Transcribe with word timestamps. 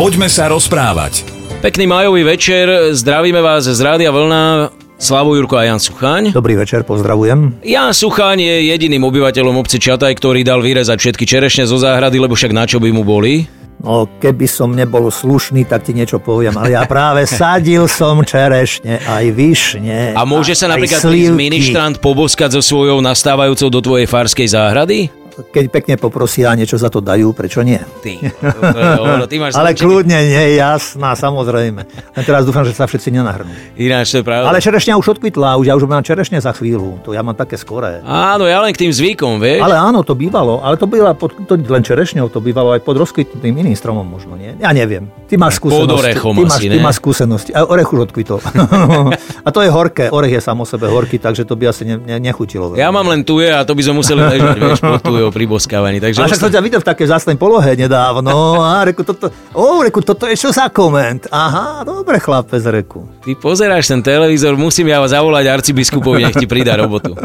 Poďme 0.00 0.32
sa 0.32 0.48
rozprávať. 0.48 1.28
Pekný 1.60 1.84
majový 1.84 2.24
večer, 2.24 2.96
zdravíme 2.96 3.44
vás 3.44 3.68
z 3.68 3.76
Rádia 3.84 4.08
Vlna, 4.08 4.72
Slavo 4.96 5.36
Jurko 5.36 5.60
a 5.60 5.68
Jan 5.68 5.76
Suchaň. 5.76 6.32
Dobrý 6.32 6.56
večer, 6.56 6.88
pozdravujem. 6.88 7.60
Jan 7.60 7.92
Suchaň 7.92 8.40
je 8.40 8.72
jediným 8.72 9.04
obyvateľom 9.04 9.60
obce 9.60 9.76
Čataj, 9.76 10.16
ktorý 10.16 10.40
dal 10.40 10.64
vyrezať 10.64 10.96
všetky 10.96 11.28
čerešne 11.28 11.68
zo 11.68 11.76
záhrady, 11.76 12.16
lebo 12.16 12.32
však 12.32 12.48
na 12.48 12.64
čo 12.64 12.80
by 12.80 12.88
mu 12.96 13.04
boli? 13.04 13.44
No, 13.84 14.08
keby 14.08 14.48
som 14.48 14.72
nebol 14.72 15.04
slušný, 15.12 15.68
tak 15.68 15.84
ti 15.84 15.92
niečo 15.92 16.16
poviem, 16.16 16.56
ale 16.56 16.80
ja 16.80 16.88
práve 16.88 17.28
sadil 17.36 17.84
som 17.84 18.24
čerešne, 18.24 19.04
aj 19.04 19.24
vyšne. 19.36 20.16
A 20.16 20.24
môže 20.24 20.56
sa 20.56 20.64
aj 20.64 20.80
napríklad 20.80 21.00
slivky. 21.04 21.36
ministrant 21.36 22.00
poboskať 22.00 22.56
so 22.56 22.64
svojou 22.64 23.04
nastávajúcou 23.04 23.68
do 23.68 23.80
tvojej 23.84 24.08
farskej 24.08 24.48
záhrady? 24.48 25.19
Keď 25.48 25.64
pekne 25.72 25.94
poprosia 25.96 26.52
a 26.52 26.54
niečo 26.54 26.76
za 26.76 26.92
to 26.92 27.00
dajú, 27.00 27.32
prečo 27.32 27.64
nie? 27.64 27.80
Ty, 28.04 28.12
to 28.40 28.76
je 28.76 29.00
ono, 29.00 29.24
ty 29.24 29.36
máš 29.40 29.56
Ale 29.60 29.72
kľudne, 29.72 30.18
nie, 30.20 30.60
jasná, 30.60 31.16
samozrejme. 31.16 31.80
Len 31.88 32.24
teraz 32.24 32.44
dúfam, 32.44 32.64
že 32.68 32.76
sa 32.76 32.84
všetci 32.84 33.08
nenahrnú. 33.14 33.50
Ináč 33.80 34.12
to 34.12 34.20
je 34.20 34.24
pravda. 34.24 34.46
Ale 34.52 34.60
čerešňa 34.60 35.00
už 35.00 35.18
odkvitla, 35.18 35.56
už 35.56 35.66
ja 35.70 35.74
už 35.74 35.88
mám 35.88 36.04
čerešne 36.04 36.38
za 36.40 36.52
chvíľu. 36.52 37.00
To 37.06 37.16
ja 37.16 37.24
mám 37.24 37.34
také 37.34 37.56
skoré. 37.56 38.04
Áno, 38.04 38.44
ja 38.44 38.60
len 38.60 38.76
k 38.76 38.86
tým 38.86 38.92
zvykom, 38.92 39.40
vieš? 39.40 39.64
Ale 39.64 39.76
áno, 39.76 40.04
to 40.04 40.12
bývalo, 40.12 40.60
ale 40.60 40.76
to 40.76 40.84
býva 40.84 41.16
pod, 41.16 41.32
to 41.48 41.56
len 41.56 41.82
čerešňou, 41.82 42.28
to 42.28 42.44
bývalo 42.44 42.76
aj 42.76 42.84
pod 42.84 43.00
rozkvitnutým 43.00 43.54
iným 43.56 43.76
stromom 43.76 44.04
možno, 44.04 44.36
nie? 44.36 44.52
Ja 44.60 44.74
neviem. 44.76 45.08
Ty 45.30 45.38
máš 45.38 45.62
Pod 45.62 45.70
skúsenosti. 45.70 46.02
orechom 46.10 46.34
ty 46.34 46.42
máš, 46.42 46.58
asi, 46.58 46.66
ty 46.66 46.78
ne? 46.78 46.82
máš 46.82 46.96
skúsenosti. 46.98 47.50
A 47.54 47.64
orech 47.64 47.88
už 47.88 48.10
odkvitol. 48.10 48.40
a 49.46 49.48
to 49.54 49.60
je 49.62 49.70
horké. 49.70 50.04
Orech 50.10 50.32
je 50.34 50.40
sám 50.42 50.60
o 50.60 50.66
sebe 50.66 50.90
horký, 50.90 51.22
takže 51.22 51.46
to 51.46 51.54
by 51.54 51.70
asi 51.70 51.86
ne, 51.86 51.96
ne, 51.96 52.16
nechutilo. 52.18 52.74
Ja 52.74 52.90
mám 52.90 53.06
len 53.06 53.22
tuje 53.22 53.48
a 53.48 53.62
to 53.62 53.78
by 53.78 53.82
sme 53.86 54.02
museli 54.02 54.20
ležať, 54.20 54.56
vieš, 54.58 54.80
pod 54.82 55.00
tujou 55.02 55.29
pri 55.34 55.50
boskávaní. 55.50 55.98
Takže 55.98 56.22
A 56.22 56.28
však 56.30 56.42
som 56.42 56.52
ťa 56.52 56.62
videl 56.62 56.80
v 56.82 56.88
takej 56.90 57.06
zásnej 57.10 57.36
polohe 57.40 57.74
nedávno. 57.74 58.60
A 58.62 58.86
reku, 58.86 59.02
toto, 59.02 59.30
ó, 59.56 59.82
reku, 59.82 60.02
toto 60.02 60.30
je 60.30 60.38
čo 60.38 60.54
za 60.54 60.70
koment? 60.70 61.26
Aha, 61.30 61.82
dobre 61.82 62.22
chlapec, 62.22 62.62
reku. 62.70 63.08
Ty 63.24 63.34
pozeráš 63.38 63.90
ten 63.90 64.04
televízor, 64.04 64.54
musím 64.54 64.92
ja 64.94 65.02
zavolať 65.02 65.44
arcibiskupovi, 65.50 66.30
nech 66.30 66.38
ti 66.38 66.46
pridá 66.46 66.78
robotu. 66.78 67.18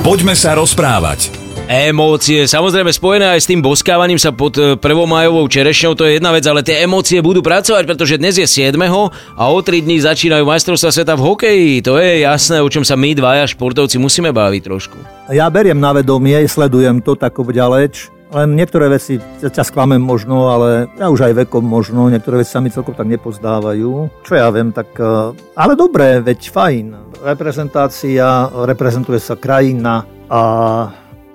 Poďme 0.00 0.32
sa 0.32 0.56
rozprávať. 0.56 1.43
Emócie, 1.64 2.44
samozrejme 2.44 2.92
spojené 2.92 3.24
aj 3.32 3.40
s 3.40 3.48
tým 3.48 3.64
boskávaním 3.64 4.20
sa 4.20 4.36
pod 4.36 4.52
e, 4.60 4.76
prvomajovou 4.76 5.48
čerešňou, 5.48 5.96
to 5.96 6.04
je 6.04 6.20
jedna 6.20 6.28
vec, 6.28 6.44
ale 6.44 6.60
tie 6.60 6.84
emócie 6.84 7.24
budú 7.24 7.40
pracovať, 7.40 7.88
pretože 7.88 8.20
dnes 8.20 8.36
je 8.36 8.44
7. 8.44 8.76
a 8.76 9.42
o 9.48 9.58
3 9.64 9.80
dní 9.80 9.96
začínajú 9.96 10.44
majstrovstvá 10.44 10.92
sveta 10.92 11.16
v 11.16 11.24
hokeji. 11.24 11.72
To 11.88 11.96
je 11.96 12.20
jasné, 12.20 12.60
o 12.60 12.68
čom 12.68 12.84
sa 12.84 13.00
my 13.00 13.16
dvaja 13.16 13.48
športovci 13.48 13.96
musíme 13.96 14.28
baviť 14.28 14.60
trošku. 14.60 14.96
Ja 15.32 15.48
beriem 15.48 15.80
na 15.80 15.96
vedomie, 15.96 16.36
sledujem 16.44 17.00
to 17.00 17.16
tak 17.16 17.32
ďaleč. 17.32 18.12
Len 18.36 18.52
niektoré 18.52 18.92
veci 18.92 19.16
ťa 19.40 19.64
sklamem 19.64 20.04
možno, 20.04 20.52
ale 20.52 20.92
ja 21.00 21.08
už 21.08 21.32
aj 21.32 21.48
vekom 21.48 21.64
možno, 21.64 22.12
niektoré 22.12 22.44
veci 22.44 22.52
sa 22.52 22.60
mi 22.60 22.68
celkom 22.68 22.92
tak 22.92 23.08
nepozdávajú. 23.08 24.20
Čo 24.20 24.32
ja 24.36 24.52
viem, 24.52 24.68
tak... 24.68 24.92
eh, 25.00 25.32
Ale 25.56 25.80
dobré, 25.80 26.20
veď 26.20 26.44
fajn. 26.44 26.86
Reprezentácia, 27.24 28.52
reprezentuje 28.52 29.16
sa 29.16 29.32
krajina 29.40 30.04
a 30.28 30.40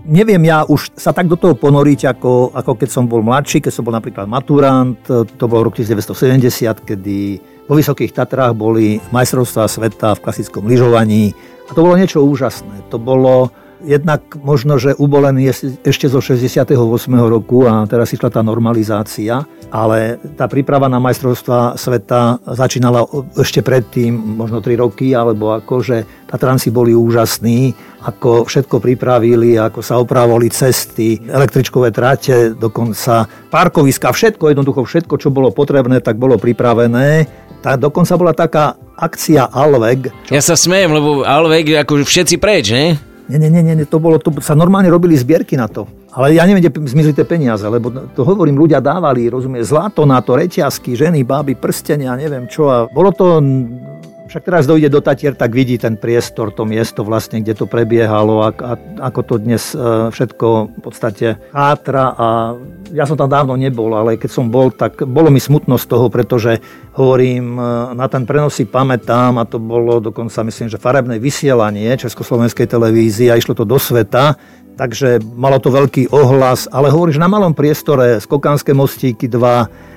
neviem 0.09 0.41
ja 0.41 0.65
už 0.65 0.97
sa 0.97 1.13
tak 1.13 1.29
do 1.29 1.37
toho 1.37 1.53
ponoriť, 1.53 2.17
ako, 2.17 2.51
ako 2.57 2.71
keď 2.75 2.89
som 2.89 3.05
bol 3.05 3.21
mladší, 3.21 3.61
keď 3.61 3.71
som 3.71 3.85
bol 3.85 3.93
napríklad 3.93 4.25
maturant, 4.25 4.97
to 5.05 5.45
bol 5.45 5.61
rok 5.61 5.77
1970, 5.77 6.81
kedy 6.83 7.17
vo 7.69 7.77
Vysokých 7.77 8.17
Tatrách 8.17 8.57
boli 8.57 8.97
majstrovstvá 9.13 9.69
sveta 9.69 10.17
v 10.17 10.23
klasickom 10.25 10.65
lyžovaní 10.65 11.37
a 11.69 11.77
to 11.77 11.85
bolo 11.85 11.93
niečo 11.93 12.25
úžasné. 12.25 12.89
To 12.89 12.97
bolo 12.97 13.53
jednak 13.83 14.21
možno, 14.39 14.75
že 14.75 14.95
ubolený 14.95 15.51
je 15.51 15.53
ešte 15.87 16.11
zo 16.11 16.19
68. 16.19 16.75
roku 17.27 17.63
a 17.65 17.87
teraz 17.87 18.11
išla 18.11 18.29
tá 18.29 18.41
normalizácia, 18.43 19.43
ale 19.71 20.19
tá 20.35 20.49
príprava 20.51 20.91
na 20.91 20.99
majstrovstvá 20.99 21.79
sveta 21.79 22.41
začínala 22.43 23.05
ešte 23.39 23.63
predtým, 23.63 24.13
možno 24.13 24.59
3 24.59 24.75
roky, 24.79 25.15
alebo 25.15 25.55
ako, 25.55 25.75
že 25.79 25.97
Tatranci 26.27 26.69
boli 26.69 26.91
úžasní, 26.93 27.73
ako 28.05 28.45
všetko 28.45 28.79
pripravili, 28.79 29.55
ako 29.59 29.79
sa 29.81 29.99
opravovali 29.99 30.47
cesty, 30.51 31.19
električkové 31.25 31.91
trate, 31.91 32.55
dokonca 32.55 33.27
parkoviska, 33.49 34.11
všetko, 34.11 34.51
jednoducho 34.51 34.83
všetko, 34.83 35.15
čo 35.19 35.33
bolo 35.33 35.51
potrebné, 35.51 35.99
tak 36.03 36.19
bolo 36.19 36.37
pripravené. 36.37 37.25
Tá, 37.59 37.75
dokonca 37.75 38.15
bola 38.15 38.31
taká 38.31 38.79
akcia 38.95 39.51
Alveg, 39.51 40.11
Ja 40.31 40.39
sa 40.39 40.55
smejem, 40.55 40.95
lebo 40.95 41.27
Alvek, 41.27 41.83
ako 41.83 42.03
všetci 42.07 42.35
preč, 42.39 42.71
ne? 42.71 43.08
Nie, 43.29 43.37
nie, 43.37 43.61
nie, 43.61 43.75
nie, 43.77 43.85
to 43.85 44.01
bolo, 44.01 44.17
to 44.17 44.33
sa 44.41 44.57
normálne 44.57 44.89
robili 44.89 45.13
zbierky 45.13 45.53
na 45.53 45.69
to. 45.69 45.85
Ale 46.09 46.33
ja 46.33 46.49
neviem, 46.49 46.65
kde 46.65 46.89
zmizli 46.89 47.13
tie 47.13 47.21
peniaze, 47.21 47.61
lebo 47.69 47.93
to 48.17 48.25
hovorím, 48.25 48.57
ľudia 48.57 48.81
dávali, 48.81 49.29
rozumie, 49.29 49.61
zlato 49.61 50.01
na 50.09 50.17
to, 50.25 50.33
reťazky, 50.33 50.97
ženy, 50.97 51.21
báby, 51.21 51.53
prstenia, 51.53 52.17
neviem 52.17 52.49
čo. 52.49 52.65
A 52.65 52.89
bolo 52.89 53.13
to, 53.13 53.37
však 54.29 54.45
teraz 54.45 54.69
dojde 54.69 54.93
do 54.93 55.01
Tatier, 55.01 55.33
tak 55.33 55.57
vidí 55.57 55.81
ten 55.81 55.97
priestor, 55.97 56.53
to 56.53 56.61
miesto 56.61 57.01
vlastne, 57.01 57.41
kde 57.41 57.57
to 57.57 57.65
prebiehalo 57.65 58.45
a, 58.45 58.53
a 58.53 58.73
ako 59.09 59.21
to 59.25 59.35
dnes 59.41 59.73
e, 59.73 60.13
všetko 60.13 60.47
v 60.77 60.81
podstate 60.85 61.27
chátra 61.49 62.13
a 62.13 62.27
ja 62.93 63.09
som 63.09 63.17
tam 63.17 63.25
dávno 63.25 63.57
nebol, 63.57 63.89
ale 63.97 64.21
keď 64.21 64.29
som 64.29 64.53
bol, 64.53 64.69
tak 64.69 65.01
bolo 65.01 65.33
mi 65.33 65.41
smutno 65.41 65.81
z 65.81 65.85
toho, 65.89 66.13
pretože 66.13 66.61
hovorím, 66.93 67.57
e, 67.57 67.97
na 67.97 68.05
ten 68.05 68.29
prenos 68.29 68.53
si 68.53 68.69
pamätám 68.69 69.41
a 69.41 69.49
to 69.49 69.57
bolo 69.57 69.97
dokonca 69.97 70.45
myslím, 70.45 70.69
že 70.69 70.77
farebné 70.77 71.17
vysielanie 71.17 71.97
Československej 71.97 72.69
televízie 72.69 73.33
a 73.33 73.39
išlo 73.41 73.57
to 73.57 73.65
do 73.65 73.81
sveta, 73.81 74.37
takže 74.77 75.25
malo 75.25 75.57
to 75.57 75.73
veľký 75.73 76.13
ohlas, 76.13 76.69
ale 76.69 76.93
hovoríš 76.93 77.17
na 77.17 77.25
malom 77.25 77.57
priestore, 77.57 78.21
Skokanské 78.21 78.77
mostíky 78.77 79.25
2, 79.25 79.41
e, 79.41 79.88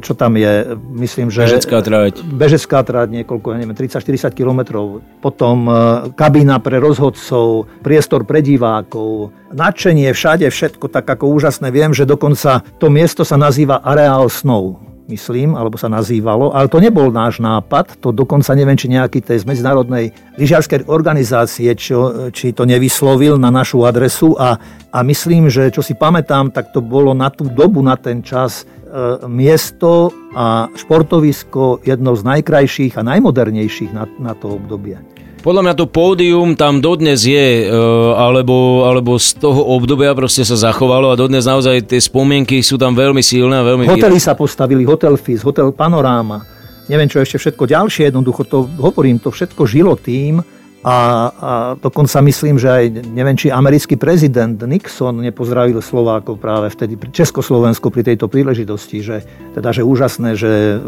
čo 0.00 0.12
tam 0.16 0.40
je, 0.40 0.74
myslím, 0.96 1.28
že... 1.28 1.44
Bežecká 1.44 1.84
trať. 1.84 2.24
Bežecká 2.24 2.80
trať 2.80 3.08
niekoľko, 3.20 3.46
ja 3.52 3.56
neviem, 3.60 3.76
30-40 3.76 4.32
kilometrov. 4.32 5.04
Potom 5.20 5.68
e, 5.68 5.72
kabína 6.16 6.56
pre 6.64 6.80
rozhodcov, 6.80 7.68
priestor 7.84 8.24
pre 8.24 8.40
divákov, 8.40 9.30
nadšenie 9.52 10.08
všade, 10.16 10.48
všetko 10.48 10.88
tak 10.88 11.04
ako 11.04 11.28
úžasné. 11.36 11.68
Viem, 11.68 11.92
že 11.92 12.08
dokonca 12.08 12.64
to 12.80 12.88
miesto 12.88 13.28
sa 13.28 13.36
nazýva 13.36 13.84
Areál 13.84 14.32
snov 14.32 14.80
myslím, 15.08 15.56
alebo 15.56 15.80
sa 15.80 15.88
nazývalo, 15.88 16.52
ale 16.52 16.68
to 16.68 16.78
nebol 16.78 17.08
náš 17.08 17.40
nápad, 17.40 17.96
to 17.98 18.12
dokonca 18.12 18.52
neviem, 18.52 18.76
či 18.76 18.92
nejaký 18.92 19.24
tej 19.24 19.42
z 19.42 19.48
medzinárodnej 19.48 20.12
lyžiarskej 20.36 20.84
organizácie, 20.86 21.72
čo, 21.74 22.30
či 22.30 22.52
to 22.52 22.68
nevyslovil 22.68 23.40
na 23.40 23.48
našu 23.48 23.88
adresu 23.88 24.36
a, 24.36 24.60
a 24.92 24.98
myslím, 25.02 25.48
že 25.48 25.72
čo 25.72 25.80
si 25.80 25.96
pamätám, 25.96 26.52
tak 26.52 26.70
to 26.76 26.84
bolo 26.84 27.16
na 27.16 27.32
tú 27.32 27.48
dobu, 27.48 27.80
na 27.80 27.96
ten 27.96 28.20
čas 28.20 28.62
e, 28.62 29.24
miesto 29.26 30.12
a 30.36 30.68
športovisko 30.76 31.82
jedno 31.82 32.12
z 32.12 32.22
najkrajších 32.28 33.00
a 33.00 33.02
najmodernejších 33.02 33.90
na, 33.96 34.04
na 34.20 34.36
to 34.36 34.60
obdobie. 34.60 35.17
Podľa 35.38 35.62
mňa 35.64 35.74
to 35.78 35.86
pódium 35.86 36.58
tam 36.58 36.82
dodnes 36.82 37.22
je, 37.22 37.70
e, 37.70 37.72
alebo, 38.18 38.82
alebo 38.90 39.16
z 39.22 39.38
toho 39.38 39.70
obdobia 39.78 40.10
proste 40.12 40.42
sa 40.42 40.58
zachovalo 40.58 41.14
a 41.14 41.16
dodnes 41.16 41.46
naozaj 41.46 41.86
tie 41.86 42.02
spomienky 42.02 42.58
sú 42.58 42.74
tam 42.74 42.98
veľmi 42.98 43.22
silné 43.22 43.62
a 43.62 43.64
veľmi 43.64 43.86
Hotely 43.86 44.18
sa 44.18 44.34
postavili, 44.34 44.82
Hotel 44.82 45.14
Fis, 45.14 45.46
Hotel 45.46 45.70
Panoráma, 45.70 46.42
neviem 46.90 47.06
čo 47.06 47.22
ešte 47.22 47.38
všetko. 47.38 47.70
Ďalšie, 47.70 48.10
jednoducho 48.10 48.42
to 48.50 48.66
hovorím, 48.82 49.22
to 49.22 49.30
všetko 49.30 49.62
žilo 49.62 49.94
tým 49.94 50.42
a, 50.78 50.96
a 51.34 51.52
dokonca 51.74 52.22
myslím, 52.22 52.54
že 52.54 52.70
aj 52.70 52.84
neviem, 53.10 53.34
či 53.34 53.50
americký 53.50 53.98
prezident 53.98 54.54
Nixon 54.54 55.18
nepozdravil 55.18 55.82
Slovákov 55.82 56.38
práve 56.38 56.70
vtedy 56.70 56.94
pri 56.94 57.10
Československu 57.10 57.90
pri 57.90 58.06
tejto 58.06 58.30
príležitosti, 58.30 59.02
že 59.02 59.26
teda, 59.58 59.74
že 59.74 59.82
úžasné, 59.82 60.38
že 60.38 60.78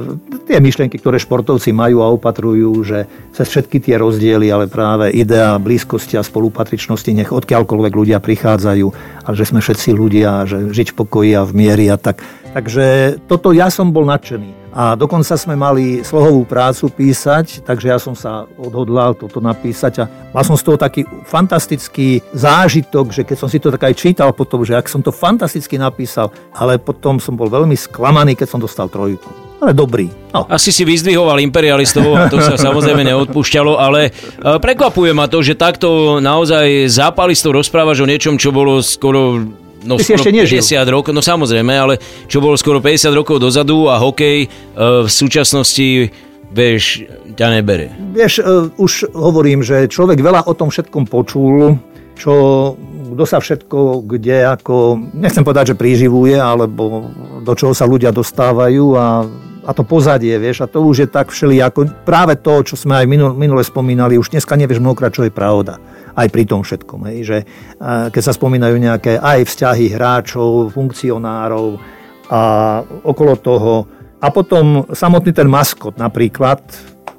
tie 0.47 0.63
myšlienky, 0.63 0.95
ktoré 0.95 1.19
športovci 1.19 1.75
majú 1.75 2.07
a 2.07 2.13
opatrujú, 2.15 2.87
že 2.87 3.11
cez 3.35 3.51
všetky 3.51 3.83
tie 3.83 3.99
rozdiely, 3.99 4.47
ale 4.55 4.71
práve 4.71 5.11
idea 5.11 5.59
blízkosti 5.59 6.15
a 6.15 6.23
spolupatričnosti, 6.23 7.11
nech 7.11 7.35
odkiaľkoľvek 7.35 7.93
ľudia 7.93 8.23
prichádzajú, 8.23 8.87
ale 9.27 9.35
že 9.35 9.49
sme 9.51 9.59
všetci 9.59 9.91
ľudia, 9.91 10.47
že 10.47 10.71
žiť 10.71 10.95
v 10.95 10.99
pokoji 11.03 11.31
a 11.35 11.43
v 11.43 11.51
miery 11.51 11.91
a 11.91 11.99
tak. 11.99 12.23
Takže 12.55 13.19
toto 13.27 13.51
ja 13.51 13.67
som 13.75 13.91
bol 13.91 14.07
nadšený. 14.07 14.60
A 14.71 14.95
dokonca 14.95 15.35
sme 15.35 15.59
mali 15.59 16.07
slohovú 16.07 16.47
prácu 16.47 16.87
písať, 16.95 17.67
takže 17.67 17.87
ja 17.91 17.99
som 17.99 18.15
sa 18.15 18.47
odhodlal 18.55 19.19
toto 19.19 19.43
napísať 19.43 19.93
a 20.03 20.05
mal 20.31 20.47
som 20.47 20.55
z 20.55 20.63
toho 20.63 20.79
taký 20.79 21.03
fantastický 21.27 22.23
zážitok, 22.31 23.11
že 23.11 23.23
keď 23.27 23.37
som 23.37 23.51
si 23.51 23.59
to 23.59 23.75
tak 23.75 23.91
aj 23.91 23.99
čítal 23.99 24.31
potom, 24.31 24.63
že 24.63 24.79
ak 24.79 24.87
som 24.87 25.03
to 25.03 25.11
fantasticky 25.11 25.75
napísal, 25.75 26.31
ale 26.55 26.79
potom 26.79 27.19
som 27.19 27.35
bol 27.35 27.51
veľmi 27.51 27.75
sklamaný, 27.75 28.39
keď 28.39 28.47
som 28.47 28.63
dostal 28.63 28.87
trojku. 28.87 29.51
Ale 29.61 29.77
dobrý. 29.77 30.09
No. 30.33 30.49
Asi 30.49 30.73
si 30.73 30.89
vyzdvihoval 30.89 31.37
imperialistov 31.45 32.17
a 32.17 32.33
to 32.33 32.41
sa 32.41 32.57
samozrejme 32.57 33.05
neodpúšťalo, 33.05 33.77
ale 33.77 34.09
e, 34.09 34.11
prekvapuje 34.57 35.13
ma 35.13 35.29
to, 35.29 35.45
že 35.45 35.53
takto 35.53 36.17
naozaj 36.17 36.89
zápalisto 36.89 37.53
rozprávaš 37.53 38.01
o 38.01 38.09
niečom, 38.09 38.41
čo 38.41 38.57
bolo 38.57 38.81
skoro 38.81 39.45
no 39.85 39.97
Ty 39.97 40.05
si 40.05 40.13
ešte 40.17 40.33
nežil. 40.33 40.61
50 40.61 40.85
rokov, 40.89 41.13
no 41.13 41.23
samozrejme, 41.25 41.73
ale 41.73 41.95
čo 42.29 42.43
bolo 42.43 42.57
skoro 42.57 42.81
50 42.83 43.13
rokov 43.15 43.41
dozadu 43.41 43.89
a 43.89 44.01
hokej 44.01 44.45
e, 44.45 44.49
v 45.05 45.11
súčasnosti 45.11 46.11
vieš, 46.51 47.07
ťa 47.39 47.47
nebere. 47.61 47.95
Vieš, 48.13 48.43
e, 48.43 48.45
už 48.75 49.15
hovorím, 49.15 49.63
že 49.63 49.87
človek 49.87 50.19
veľa 50.19 50.51
o 50.51 50.53
tom 50.53 50.69
všetkom 50.69 51.07
počul, 51.07 51.79
čo 52.19 52.35
kto 53.11 53.25
sa 53.27 53.43
všetko 53.43 54.07
kde 54.07 54.47
ako, 54.47 54.97
nechcem 55.19 55.43
povedať, 55.43 55.75
že 55.75 55.81
príživuje, 55.81 56.39
alebo 56.39 57.11
do 57.43 57.53
čoho 57.59 57.75
sa 57.75 57.89
ľudia 57.89 58.15
dostávajú 58.15 58.87
a 58.95 59.27
a 59.71 59.73
to 59.73 59.87
pozadie, 59.87 60.35
vieš, 60.43 60.67
a 60.67 60.71
to 60.71 60.83
už 60.83 61.07
je 61.07 61.09
tak 61.09 61.31
ako 61.31 61.87
práve 62.03 62.35
to, 62.43 62.67
čo 62.67 62.75
sme 62.75 62.99
aj 62.99 63.07
minule 63.39 63.63
spomínali, 63.63 64.19
už 64.19 64.35
dneska 64.35 64.59
nevieš 64.59 64.83
mnohokrát, 64.83 65.15
čo 65.15 65.23
je 65.23 65.31
pravda. 65.31 65.79
Aj 66.11 66.27
pri 66.27 66.43
tom 66.43 66.67
všetkom, 66.67 67.07
hej, 67.07 67.19
že 67.23 67.39
keď 67.79 68.19
sa 68.19 68.35
spomínajú 68.35 68.75
nejaké 68.83 69.23
aj 69.23 69.47
vzťahy 69.47 69.95
hráčov, 69.95 70.75
funkcionárov 70.75 71.79
a 72.27 72.41
okolo 73.07 73.39
toho. 73.39 73.75
A 74.19 74.35
potom 74.35 74.91
samotný 74.91 75.31
ten 75.31 75.47
maskot 75.47 75.95
napríklad, 76.03 76.59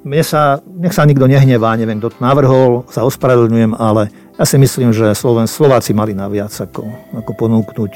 mne 0.04 0.24
sa, 0.28 0.60
nech 0.68 0.92
sa 0.92 1.08
nikto 1.08 1.32
nehnevá, 1.32 1.72
neviem, 1.80 2.04
kto 2.04 2.12
to 2.12 2.20
navrhol, 2.20 2.84
sa 2.92 3.08
ospravedlňujem, 3.08 3.80
ale 3.80 4.12
ja 4.36 4.44
si 4.44 4.60
myslím, 4.60 4.92
že 4.92 5.16
Sloven, 5.16 5.48
Slováci 5.48 5.96
mali 5.96 6.12
naviac 6.12 6.52
ako, 6.52 6.84
ako 7.16 7.32
ponúknuť 7.38 7.94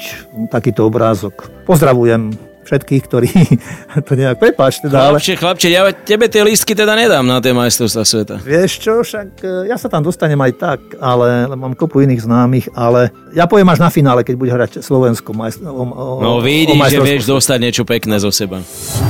takýto 0.48 0.88
obrázok. 0.88 1.50
Pozdravujem 1.68 2.55
všetkých, 2.66 3.02
ktorí 3.06 3.30
to 4.06 4.12
nejak 4.18 4.42
prepáč. 4.42 4.82
Teda, 4.82 5.14
chlapče, 5.14 5.32
ale... 5.32 5.40
chlapče, 5.40 5.68
ja 5.70 5.82
tebe 5.94 6.26
tie 6.26 6.42
lístky 6.42 6.74
teda 6.74 6.98
nedám 6.98 7.22
na 7.22 7.38
tie 7.38 7.54
majstrovstvá 7.54 8.02
sveta. 8.02 8.34
Vieš 8.42 8.72
čo, 8.82 8.92
však 9.06 9.28
e, 9.40 9.70
ja 9.70 9.78
sa 9.78 9.86
tam 9.86 10.02
dostanem 10.02 10.38
aj 10.42 10.52
tak, 10.58 10.80
ale 10.98 11.46
mám 11.54 11.78
kopu 11.78 12.02
iných 12.02 12.26
známych, 12.26 12.66
ale 12.74 13.14
ja 13.30 13.46
poviem 13.46 13.70
až 13.70 13.78
na 13.78 13.88
finále, 13.88 14.26
keď 14.26 14.34
bude 14.34 14.50
hrať 14.50 14.82
Slovensko. 14.82 15.30
Majst- 15.30 15.62
o, 15.62 15.82
o, 15.86 16.20
no 16.20 16.42
vidíš, 16.42 16.90
že 16.90 17.00
vieš 17.00 17.24
dostať 17.30 17.58
niečo 17.62 17.82
pekné 17.86 18.18
zo 18.18 18.34
seba. 18.34 18.60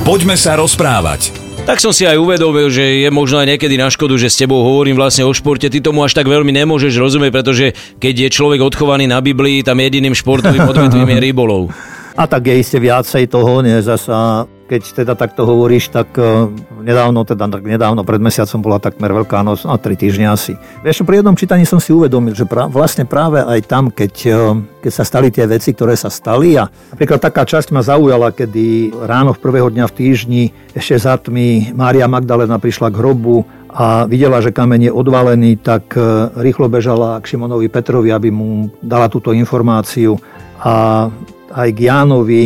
Poďme 0.05 0.37
sa 0.37 0.53
rozprávať. 0.55 1.33
Tak 1.67 1.83
som 1.83 1.91
si 1.91 2.07
aj 2.07 2.15
uvedomil, 2.15 2.71
že 2.71 3.03
je 3.03 3.09
možno 3.11 3.43
aj 3.43 3.51
niekedy 3.51 3.75
na 3.75 3.91
škodu, 3.91 4.15
že 4.15 4.31
s 4.31 4.39
tebou 4.39 4.63
hovorím 4.63 4.95
vlastne 4.95 5.27
o 5.27 5.35
športe. 5.35 5.67
Ty 5.67 5.83
tomu 5.83 5.99
až 5.99 6.15
tak 6.15 6.23
veľmi 6.23 6.55
nemôžeš 6.55 6.95
rozumieť, 6.95 7.31
pretože 7.35 7.75
keď 7.99 8.23
je 8.23 8.29
človek 8.31 8.63
odchovaný 8.63 9.03
na 9.03 9.19
Biblii, 9.19 9.67
tam 9.67 9.75
jediným 9.75 10.15
športovým 10.15 10.63
odvetvím 10.63 11.11
je 11.11 11.19
rybolov. 11.19 11.67
A 12.17 12.25
tak 12.25 12.49
je 12.49 12.57
iste 12.57 12.81
viacej 12.81 13.29
toho, 13.29 13.61
nie 13.61 13.77
zasa, 13.85 14.49
keď 14.65 14.81
teda 15.05 15.13
takto 15.13 15.45
hovoríš, 15.45 15.93
tak 15.93 16.17
uh, 16.17 16.49
nedávno, 16.81 17.21
teda 17.21 17.45
tak 17.45 17.61
nedávno, 17.61 18.01
pred 18.01 18.17
mesiacom 18.17 18.57
bola 18.65 18.81
takmer 18.81 19.13
Veľká 19.13 19.45
noc, 19.45 19.69
a 19.69 19.77
tri 19.77 19.93
týždňa 19.93 20.27
asi. 20.33 20.57
Vieš, 20.81 21.05
pri 21.05 21.21
jednom 21.21 21.37
čítaní 21.37 21.69
som 21.69 21.77
si 21.77 21.93
uvedomil, 21.93 22.33
že 22.33 22.49
pra, 22.49 22.65
vlastne 22.65 23.05
práve 23.05 23.37
aj 23.45 23.69
tam, 23.69 23.93
keď, 23.93 24.13
uh, 24.33 24.57
keď 24.81 24.91
sa 24.97 25.05
stali 25.05 25.29
tie 25.29 25.45
veci, 25.45 25.77
ktoré 25.77 25.93
sa 25.93 26.09
stali 26.09 26.57
a 26.57 26.65
napríklad 26.65 27.21
taká 27.21 27.45
časť 27.45 27.69
ma 27.69 27.85
zaujala, 27.85 28.33
kedy 28.33 28.97
ráno 28.97 29.37
v 29.37 29.41
prvého 29.45 29.69
dňa 29.69 29.85
v 29.85 29.93
týždni 30.01 30.43
ešte 30.73 30.97
za 30.97 31.21
tmy 31.21 31.77
Mária 31.77 32.09
Magdalena 32.09 32.57
prišla 32.57 32.89
k 32.89 32.97
hrobu 32.97 33.45
a 33.69 34.09
videla, 34.09 34.41
že 34.41 34.49
kameň 34.49 34.89
je 34.89 34.91
odvalený, 34.91 35.61
tak 35.61 35.93
uh, 35.93 36.33
rýchlo 36.33 36.65
bežala 36.65 37.21
k 37.21 37.29
Šimonovi 37.29 37.69
Petrovi, 37.69 38.09
aby 38.09 38.33
mu 38.33 38.73
dala 38.81 39.05
túto 39.05 39.37
informáciu 39.37 40.17
a 40.57 41.05
aj 41.51 41.69
k 41.75 41.79
Jánovi, 41.87 42.43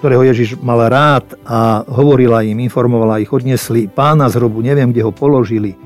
ktorého 0.00 0.24
Ježiš 0.24 0.56
mal 0.64 0.80
rád 0.88 1.36
a 1.44 1.84
hovorila 1.84 2.40
im, 2.40 2.56
informovala 2.64 3.20
ich, 3.20 3.28
odnesli 3.28 3.84
pána 3.84 4.32
z 4.32 4.40
hrobu, 4.40 4.64
neviem, 4.64 4.88
kde 4.88 5.04
ho 5.04 5.12
položili. 5.12 5.76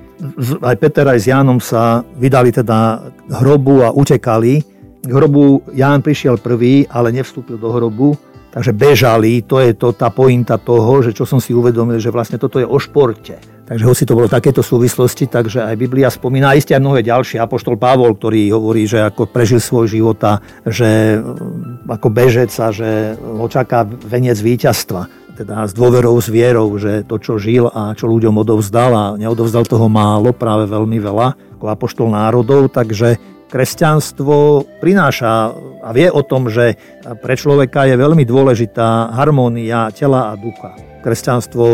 Aj 0.62 0.79
Peter 0.79 1.02
aj 1.11 1.19
s 1.19 1.26
Jánom 1.26 1.58
sa 1.58 2.06
vydali 2.14 2.55
teda 2.55 3.02
k 3.26 3.32
hrobu 3.43 3.82
a 3.82 3.91
utekali. 3.91 4.62
K 5.02 5.11
hrobu 5.11 5.67
Ján 5.75 6.00
prišiel 6.00 6.38
prvý, 6.38 6.87
ale 6.88 7.11
nevstúpil 7.11 7.58
do 7.58 7.69
hrobu, 7.75 8.14
takže 8.55 8.71
bežali. 8.71 9.43
To 9.51 9.59
je 9.59 9.75
to, 9.75 9.91
tá 9.91 10.15
pointa 10.15 10.55
toho, 10.62 11.03
že 11.03 11.11
čo 11.11 11.27
som 11.27 11.43
si 11.43 11.51
uvedomil, 11.51 11.99
že 11.99 12.15
vlastne 12.15 12.39
toto 12.39 12.62
je 12.62 12.67
o 12.67 12.79
športe 12.79 13.55
Takže 13.65 13.85
hoci 13.89 14.05
to 14.05 14.12
bolo 14.12 14.29
takéto 14.29 14.61
súvislosti, 14.61 15.25
takže 15.25 15.65
aj 15.65 15.81
Biblia 15.81 16.12
spomína, 16.12 16.53
isté 16.53 16.77
aj 16.77 16.85
mnohé 16.85 17.01
ďalšie. 17.01 17.41
Apoštol 17.41 17.81
Pavol, 17.81 18.12
ktorý 18.12 18.53
hovorí, 18.53 18.85
že 18.85 19.01
ako 19.01 19.25
prežil 19.25 19.56
svoj 19.56 19.89
život 19.89 20.21
a 20.21 20.45
že 20.69 21.17
mm, 21.17 21.89
ako 21.89 22.09
bežec 22.12 22.53
a 22.61 22.69
že 22.69 23.17
ho 23.17 23.47
čaká 23.49 23.89
veniec 23.89 24.37
víťazstva. 24.37 25.09
Teda 25.35 25.65
s 25.65 25.73
dôverou, 25.73 26.21
s 26.21 26.29
vierou, 26.29 26.77
že 26.77 27.09
to, 27.09 27.17
čo 27.17 27.41
žil 27.41 27.73
a 27.73 27.97
čo 27.97 28.05
ľuďom 28.05 28.37
odovzdal 28.45 28.93
a 28.93 29.05
neodovzdal 29.17 29.65
toho 29.65 29.89
málo, 29.89 30.37
práve 30.37 30.69
veľmi 30.69 31.01
veľa, 31.01 31.56
ako 31.56 31.65
apoštol 31.73 32.12
národov, 32.12 32.69
takže 32.69 33.17
kresťanstvo 33.55 34.67
prináša 34.83 35.55
a 35.87 35.91
vie 35.95 36.11
o 36.11 36.27
tom, 36.27 36.51
že 36.51 36.75
pre 37.23 37.39
človeka 37.39 37.87
je 37.87 37.95
veľmi 37.95 38.27
dôležitá 38.27 39.15
harmónia 39.15 39.95
tela 39.95 40.35
a 40.35 40.35
ducha 40.35 40.75
kresťanstvo 41.05 41.67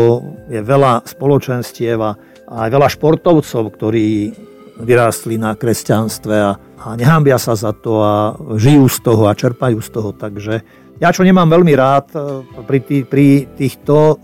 je 0.51 0.59
veľa 0.59 1.07
spoločenstiev 1.07 1.97
a 2.03 2.11
aj 2.51 2.67
veľa 2.67 2.87
športovcov, 2.91 3.63
ktorí 3.79 4.35
vyrástli 4.83 5.39
na 5.39 5.55
kresťanstve 5.55 6.35
a, 6.35 6.51
a 6.59 6.87
nehambia 6.99 7.39
sa 7.39 7.55
za 7.55 7.71
to 7.71 8.03
a 8.03 8.35
žijú 8.59 8.91
z 8.91 8.97
toho 9.07 9.23
a 9.31 9.37
čerpajú 9.37 9.79
z 9.79 9.89
toho. 9.95 10.11
Takže 10.11 10.53
ja 10.99 11.15
čo 11.15 11.23
nemám 11.23 11.47
veľmi 11.47 11.71
rád 11.71 12.11
e, 12.11 12.19
pri, 12.67 12.79
tý, 12.83 12.97
pri 13.07 13.47
týchto, 13.55 14.19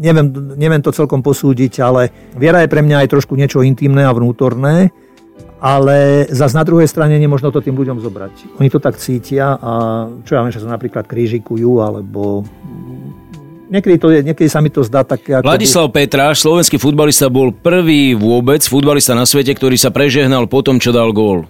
neviem, 0.00 0.32
neviem 0.56 0.80
to 0.80 0.96
celkom 0.96 1.20
posúdiť, 1.20 1.84
ale 1.84 2.32
viera 2.32 2.64
je 2.64 2.72
pre 2.72 2.80
mňa 2.80 3.04
aj 3.04 3.12
trošku 3.12 3.36
niečo 3.36 3.60
intimné 3.60 4.08
a 4.08 4.16
vnútorné, 4.16 4.88
ale 5.58 6.26
zase 6.30 6.54
na 6.54 6.62
druhej 6.62 6.86
strane 6.86 7.18
nemôžno 7.18 7.50
to 7.50 7.58
tým 7.58 7.74
ľuďom 7.74 7.98
zobrať. 7.98 8.58
Oni 8.62 8.70
to 8.70 8.78
tak 8.78 8.98
cítia 8.98 9.58
a 9.58 9.72
čo 10.22 10.38
ja 10.38 10.42
viem, 10.46 10.54
že 10.54 10.62
sa 10.62 10.70
napríklad 10.70 11.06
krížikujú 11.06 11.82
alebo 11.82 12.46
niekedy, 13.68 13.96
to 14.00 14.08
je, 14.14 14.18
niekedy 14.22 14.48
sa 14.48 14.62
mi 14.62 14.70
to 14.70 14.86
zdá 14.86 15.04
tak... 15.04 15.26
Ako 15.26 15.44
Vladislav 15.44 15.90
by... 15.90 15.94
Petráš, 15.94 16.46
slovenský 16.46 16.78
futbalista, 16.80 17.28
bol 17.28 17.50
prvý 17.52 18.14
vôbec 18.14 18.62
futbalista 18.64 19.12
na 19.18 19.26
svete, 19.26 19.52
ktorý 19.52 19.76
sa 19.76 19.90
prežehnal 19.90 20.46
po 20.46 20.62
tom, 20.64 20.78
čo 20.78 20.94
dal 20.94 21.10
gól. 21.12 21.44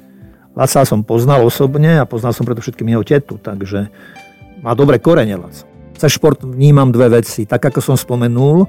Laca 0.59 0.83
som 0.83 1.07
poznal 1.07 1.47
osobne 1.47 2.03
a 2.03 2.09
poznal 2.09 2.35
som 2.35 2.43
predovšetkým 2.43 2.91
jeho 2.91 3.05
tetu, 3.07 3.39
takže 3.39 3.93
má 4.65 4.75
dobré 4.75 4.99
korene 4.99 5.39
Laca. 5.39 5.63
Cez 5.99 6.15
šport 6.15 6.43
vnímam 6.43 6.91
dve 6.91 7.23
veci. 7.23 7.47
Tak 7.47 7.71
ako 7.71 7.79
som 7.83 7.97
spomenul, 7.99 8.67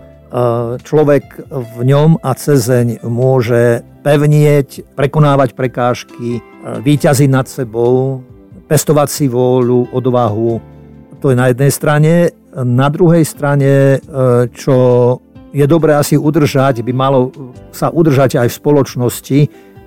človek 0.86 1.50
v 1.50 1.78
ňom 1.90 2.22
a 2.22 2.32
cezeň 2.38 3.02
môže 3.06 3.82
pevnieť, 4.02 4.96
prekonávať 4.96 5.54
prekážky, 5.54 6.40
e, 6.40 6.42
výťaziť 6.82 7.30
nad 7.30 7.46
sebou, 7.50 8.24
pestovať 8.70 9.10
si 9.10 9.26
vôľu, 9.28 9.92
odvahu. 9.92 10.62
To 11.20 11.26
je 11.34 11.36
na 11.36 11.52
jednej 11.52 11.72
strane. 11.74 12.14
Na 12.54 12.88
druhej 12.90 13.26
strane, 13.28 13.98
e, 13.98 14.48
čo 14.56 14.76
je 15.52 15.66
dobré 15.66 15.98
asi 15.98 16.16
udržať, 16.16 16.86
by 16.86 16.94
malo 16.94 17.34
sa 17.74 17.90
udržať 17.90 18.38
aj 18.40 18.48
v 18.50 18.58
spoločnosti, 18.62 19.40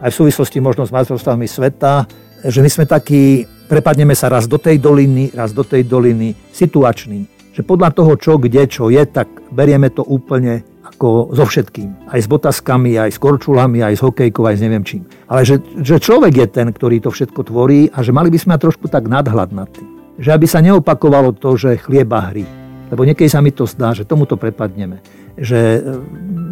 aj 0.03 0.11
v 0.11 0.19
súvislosti 0.19 0.59
možno 0.59 0.83
s 0.83 0.94
majstrovstvami 0.94 1.47
sveta, 1.47 2.06
že 2.43 2.59
my 2.59 2.71
sme 2.71 2.85
takí, 2.91 3.47
prepadneme 3.71 4.19
sa 4.19 4.27
raz 4.27 4.50
do 4.50 4.59
tej 4.59 4.83
doliny, 4.83 5.31
raz 5.31 5.55
do 5.55 5.62
tej 5.62 5.87
doliny, 5.87 6.35
situační. 6.50 7.42
Že 7.53 7.63
podľa 7.69 7.91
toho, 7.93 8.13
čo, 8.17 8.41
kde, 8.41 8.65
čo 8.65 8.89
je, 8.89 9.05
tak 9.05 9.29
berieme 9.53 9.93
to 9.93 10.01
úplne 10.05 10.65
ako 10.82 11.37
so 11.37 11.44
všetkým. 11.44 12.09
Aj 12.09 12.21
s 12.21 12.29
botaskami, 12.29 12.97
aj 12.97 13.13
s 13.13 13.19
korčulami, 13.21 13.85
aj 13.85 14.01
s 14.01 14.05
hokejkou, 14.05 14.44
aj 14.49 14.56
s 14.56 14.65
neviem 14.65 14.85
čím. 14.85 15.05
Ale 15.29 15.44
že, 15.44 15.61
že 15.81 16.01
človek 16.01 16.32
je 16.32 16.47
ten, 16.49 16.69
ktorý 16.73 17.05
to 17.05 17.13
všetko 17.13 17.44
tvorí 17.44 17.93
a 17.93 18.01
že 18.01 18.11
mali 18.11 18.32
by 18.32 18.39
sme 18.41 18.56
mať 18.56 18.61
trošku 18.67 18.89
tak 18.89 19.05
nadhľad 19.06 19.53
nad 19.53 19.69
tým 19.69 20.03
že 20.19 20.31
aby 20.32 20.47
sa 20.47 20.61
neopakovalo 20.61 21.32
to, 21.37 21.56
že 21.56 21.81
chlieba 21.81 22.31
hry. 22.32 22.44
Lebo 22.93 23.09
niekedy 23.09 23.29
sa 23.32 23.41
mi 23.41 23.51
to 23.51 23.65
zdá, 23.65 23.97
že 23.97 24.05
tomuto 24.05 24.37
prepadneme. 24.37 25.01
Že 25.32 25.59
e, 25.59 25.81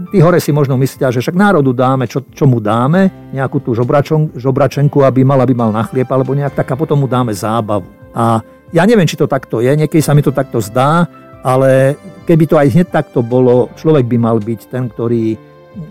tí 0.09 0.19
hore 0.25 0.41
si 0.41 0.57
možno 0.57 0.81
myslia, 0.81 1.13
že 1.13 1.21
však 1.21 1.37
národu 1.37 1.77
dáme, 1.77 2.09
čo, 2.09 2.25
čo 2.33 2.49
mu 2.49 2.65
dáme, 2.65 3.31
nejakú 3.37 3.61
tú 3.61 3.77
žobračenku, 3.77 5.05
aby 5.05 5.21
mal, 5.21 5.45
aby 5.45 5.53
mal 5.53 5.69
na 5.69 5.85
chlieb, 5.85 6.09
alebo 6.09 6.33
nejak 6.33 6.57
tak 6.57 6.73
a 6.73 6.81
potom 6.81 7.05
mu 7.05 7.07
dáme 7.07 7.37
zábavu. 7.37 7.85
A 8.17 8.41
ja 8.71 8.83
neviem, 8.87 9.07
či 9.07 9.19
to 9.19 9.27
takto 9.27 9.59
je, 9.59 9.71
niekedy 9.75 10.03
sa 10.03 10.15
mi 10.15 10.23
to 10.23 10.31
takto 10.31 10.63
zdá, 10.63 11.07
ale 11.43 11.97
keby 12.29 12.45
to 12.47 12.55
aj 12.61 12.69
hneď 12.71 12.89
takto 12.93 13.25
bolo, 13.25 13.73
človek 13.75 14.07
by 14.07 14.17
mal 14.21 14.37
byť 14.39 14.61
ten, 14.71 14.87
ktorý 14.87 15.35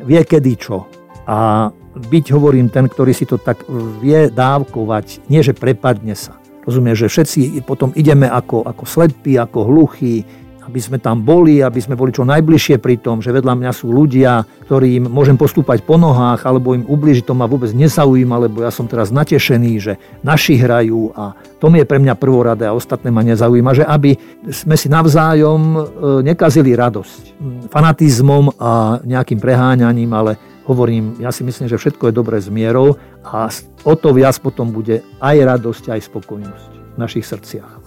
vie 0.05 0.21
kedy 0.24 0.53
čo. 0.55 0.86
A 1.29 1.69
byť, 2.00 2.25
hovorím, 2.31 2.71
ten, 2.71 2.88
ktorý 2.88 3.12
si 3.12 3.25
to 3.27 3.38
tak 3.41 3.65
vie 4.00 4.29
dávkovať, 4.31 5.27
nie 5.27 5.41
že 5.43 5.57
prepadne 5.57 6.15
sa. 6.15 6.38
Rozumieš, 6.63 7.05
že 7.05 7.12
všetci 7.12 7.39
potom 7.65 7.89
ideme 7.98 8.29
ako, 8.29 8.62
ako 8.63 8.83
slepí, 8.86 9.36
ako 9.36 9.65
hluchí, 9.65 10.21
aby 10.70 10.78
sme 10.78 11.02
tam 11.02 11.26
boli, 11.26 11.66
aby 11.66 11.82
sme 11.82 11.98
boli 11.98 12.14
čo 12.14 12.22
najbližšie 12.22 12.78
pri 12.78 13.02
tom, 13.02 13.26
že 13.26 13.34
vedľa 13.34 13.58
mňa 13.58 13.72
sú 13.74 13.90
ľudia, 13.90 14.46
ktorým 14.70 15.10
môžem 15.10 15.34
postúpať 15.34 15.82
po 15.82 15.98
nohách, 15.98 16.46
alebo 16.46 16.78
im 16.78 16.86
ubližiť, 16.86 17.26
to 17.26 17.34
ma 17.34 17.50
vôbec 17.50 17.74
nezaujíma, 17.74 18.46
lebo 18.46 18.62
ja 18.62 18.70
som 18.70 18.86
teraz 18.86 19.10
natešený, 19.10 19.74
že 19.82 19.98
naši 20.22 20.62
hrajú 20.62 21.10
a 21.18 21.34
to 21.58 21.74
mi 21.74 21.82
je 21.82 21.90
pre 21.90 21.98
mňa 21.98 22.14
prvoradé 22.14 22.70
a 22.70 22.78
ostatné 22.78 23.10
ma 23.10 23.26
nezaujíma, 23.26 23.74
že 23.74 23.84
aby 23.84 24.14
sme 24.54 24.78
si 24.78 24.86
navzájom 24.94 25.62
e, 25.74 25.80
nekazili 26.22 26.78
radosť 26.78 27.42
fanatizmom 27.74 28.54
a 28.62 29.02
nejakým 29.02 29.42
preháňaním, 29.42 30.14
ale 30.14 30.38
hovorím, 30.70 31.18
ja 31.18 31.34
si 31.34 31.42
myslím, 31.42 31.66
že 31.66 31.82
všetko 31.82 32.14
je 32.14 32.14
dobré 32.14 32.38
s 32.38 32.46
mierou 32.54 32.94
a 33.26 33.50
o 33.82 33.94
to 33.98 34.14
viac 34.14 34.38
potom 34.38 34.70
bude 34.70 35.02
aj 35.18 35.36
radosť, 35.58 35.98
aj 35.98 36.06
spokojnosť 36.06 36.72
v 36.94 36.98
našich 37.02 37.26
srdciach. 37.26 37.78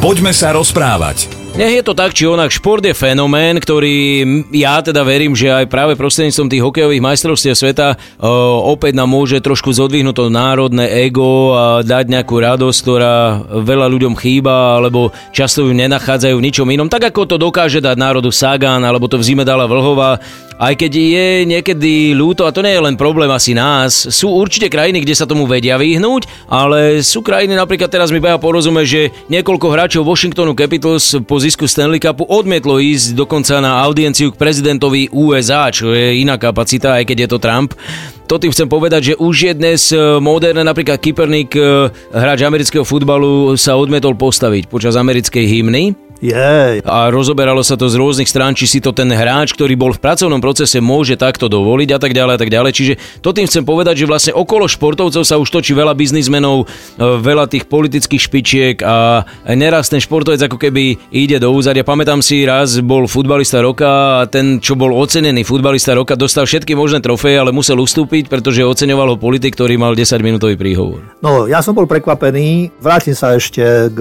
Poďme 0.00 0.32
sa 0.36 0.52
rozprávať. 0.52 1.44
Nech 1.54 1.70
je 1.70 1.86
to 1.86 1.94
tak, 1.94 2.10
či 2.10 2.26
onak, 2.26 2.50
šport 2.50 2.82
je 2.82 2.90
fenomén, 2.90 3.54
ktorý 3.62 4.26
ja 4.50 4.82
teda 4.82 5.06
verím, 5.06 5.38
že 5.38 5.54
aj 5.54 5.70
práve 5.70 5.94
prostredníctvom 5.94 6.50
tých 6.50 6.64
hokejových 6.66 6.98
majstrovstiev 6.98 7.54
sveta 7.54 7.94
o, 8.18 8.74
opäť 8.74 8.98
nám 8.98 9.06
môže 9.06 9.38
trošku 9.38 9.70
zodvihnúť 9.70 10.18
to 10.18 10.34
národné 10.34 11.06
ego 11.06 11.54
a 11.54 11.86
dať 11.86 12.10
nejakú 12.10 12.42
radosť, 12.42 12.78
ktorá 12.82 13.14
veľa 13.62 13.86
ľuďom 13.86 14.18
chýba, 14.18 14.82
alebo 14.82 15.14
často 15.30 15.62
ju 15.62 15.70
nenachádzajú 15.70 16.34
v 16.34 16.42
ničom 16.42 16.66
inom, 16.74 16.90
tak 16.90 17.14
ako 17.14 17.22
to 17.22 17.36
dokáže 17.38 17.78
dať 17.78 18.02
národu 18.02 18.34
Sagan, 18.34 18.82
alebo 18.82 19.06
to 19.06 19.22
v 19.22 19.26
zime 19.30 19.46
dala 19.46 19.70
Vlhová, 19.70 20.18
aj 20.58 20.74
keď 20.74 20.92
je 20.94 21.26
niekedy 21.50 21.92
ľúto, 22.14 22.46
a 22.46 22.54
to 22.54 22.62
nie 22.62 22.74
je 22.74 22.82
len 22.82 22.94
problém 22.94 23.26
asi 23.30 23.54
nás, 23.54 23.94
sú 24.10 24.30
určite 24.30 24.70
krajiny, 24.70 25.02
kde 25.02 25.18
sa 25.18 25.26
tomu 25.26 25.46
vedia 25.50 25.74
vyhnúť, 25.78 26.26
ale 26.46 27.02
sú 27.02 27.22
krajiny, 27.22 27.58
napríklad 27.58 27.90
teraz 27.90 28.14
mi 28.14 28.22
baja 28.22 28.38
porozume, 28.42 28.86
že 28.86 29.10
niekoľko 29.44 29.76
hráčov 29.76 30.08
Washingtonu 30.08 30.56
Capitals 30.56 31.20
po 31.28 31.36
zisku 31.36 31.68
Stanley 31.68 32.00
Cupu 32.00 32.24
odmietlo 32.24 32.80
ísť 32.80 33.12
dokonca 33.12 33.60
na 33.60 33.84
audienciu 33.84 34.32
k 34.32 34.40
prezidentovi 34.40 35.12
USA, 35.12 35.68
čo 35.68 35.92
je 35.92 36.16
iná 36.16 36.40
kapacita, 36.40 36.96
aj 36.96 37.04
keď 37.04 37.16
je 37.20 37.28
to 37.28 37.38
Trump. 37.44 37.76
To 38.24 38.40
tým 38.40 38.56
chcem 38.56 38.64
povedať, 38.72 39.12
že 39.12 39.14
už 39.20 39.36
je 39.36 39.52
dnes 39.52 39.92
e, 39.92 40.16
moderné, 40.16 40.64
napríklad 40.64 40.96
Kipernik, 40.96 41.52
e, 41.60 41.92
hráč 42.16 42.40
amerického 42.40 42.88
futbalu, 42.88 43.52
sa 43.60 43.76
odmietol 43.76 44.16
postaviť 44.16 44.64
počas 44.64 44.96
americkej 44.96 45.44
hymny 45.44 45.92
jej. 46.24 46.80
A 46.88 47.12
rozoberalo 47.12 47.60
sa 47.60 47.76
to 47.76 47.92
z 47.92 48.00
rôznych 48.00 48.28
strán, 48.30 48.56
či 48.56 48.64
si 48.64 48.78
to 48.80 48.96
ten 48.96 49.12
hráč, 49.12 49.52
ktorý 49.52 49.76
bol 49.76 49.92
v 49.92 50.00
pracovnom 50.00 50.40
procese, 50.40 50.80
môže 50.80 51.20
takto 51.20 51.52
dovoliť 51.52 51.88
a 51.92 51.98
tak 52.00 52.16
ďalej 52.16 52.34
a 52.34 52.40
tak 52.40 52.50
ďalej. 52.50 52.72
Čiže 52.72 52.94
to 53.20 53.36
tým 53.36 53.44
chcem 53.44 53.64
povedať, 53.68 54.04
že 54.04 54.08
vlastne 54.08 54.32
okolo 54.32 54.64
športovcov 54.64 55.22
sa 55.22 55.36
už 55.36 55.48
točí 55.52 55.76
veľa 55.76 55.92
biznismenov, 55.92 56.64
e, 56.64 57.04
veľa 57.20 57.44
tých 57.52 57.68
politických 57.68 58.22
špičiek 58.24 58.76
a 58.80 59.28
neraz 59.52 59.92
ten 59.92 60.00
športovec 60.00 60.40
ako 60.40 60.56
keby 60.56 61.12
ide 61.12 61.36
do 61.36 61.52
úzadia. 61.52 61.84
Pamätám 61.84 62.24
si, 62.24 62.48
raz 62.48 62.80
bol 62.80 63.04
futbalista 63.04 63.60
roka 63.60 64.24
a 64.24 64.26
ten, 64.26 64.58
čo 64.64 64.74
bol 64.74 64.96
ocenený 64.96 65.44
futbalista 65.44 65.92
roka, 65.92 66.16
dostal 66.16 66.48
všetky 66.48 66.72
možné 66.72 67.04
trofeje, 67.04 67.36
ale 67.36 67.52
musel 67.52 67.76
ustúpiť, 67.76 68.32
pretože 68.32 68.64
oceňoval 68.64 69.14
ho 69.14 69.16
politik, 69.20 69.52
ktorý 69.58 69.76
mal 69.76 69.92
10-minútový 69.92 70.56
príhovor. 70.56 71.04
No, 71.20 71.44
ja 71.44 71.60
som 71.60 71.76
bol 71.76 71.84
prekvapený. 71.84 72.72
Vrátim 72.80 73.12
sa 73.12 73.36
ešte 73.36 73.92
k 73.92 74.00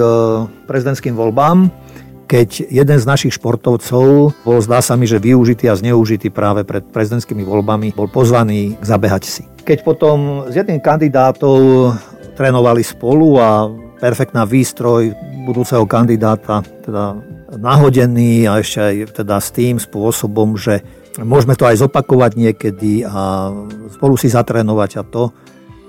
prezidentským 0.64 1.18
voľbám 1.18 1.84
keď 2.28 2.72
jeden 2.72 2.98
z 2.98 3.06
našich 3.06 3.38
športovcov 3.38 4.34
bol, 4.42 4.58
zdá 4.64 4.80
sa 4.80 4.98
mi, 4.98 5.06
že 5.06 5.22
využitý 5.22 5.70
a 5.70 5.78
zneužitý 5.78 6.32
práve 6.34 6.66
pred 6.66 6.82
prezidentskými 6.82 7.44
voľbami, 7.46 7.94
bol 7.94 8.10
pozvaný 8.10 8.80
zabehať 8.82 9.24
si. 9.24 9.44
Keď 9.64 9.86
potom 9.86 10.48
s 10.50 10.54
jedným 10.58 10.82
kandidátov 10.84 11.94
trénovali 12.34 12.82
spolu 12.82 13.38
a 13.38 13.70
perfektná 14.02 14.44
výstroj 14.44 15.14
budúceho 15.46 15.86
kandidáta, 15.86 16.66
teda 16.84 17.16
nahodený 17.54 18.50
a 18.50 18.60
ešte 18.60 18.80
aj 18.82 18.96
teda 19.24 19.38
s 19.38 19.50
tým 19.54 19.78
spôsobom, 19.78 20.58
že 20.58 20.82
môžeme 21.22 21.54
to 21.54 21.70
aj 21.70 21.80
zopakovať 21.86 22.32
niekedy 22.36 23.06
a 23.06 23.54
spolu 23.94 24.18
si 24.18 24.34
zatrénovať 24.34 24.92
a 25.00 25.04
to. 25.06 25.24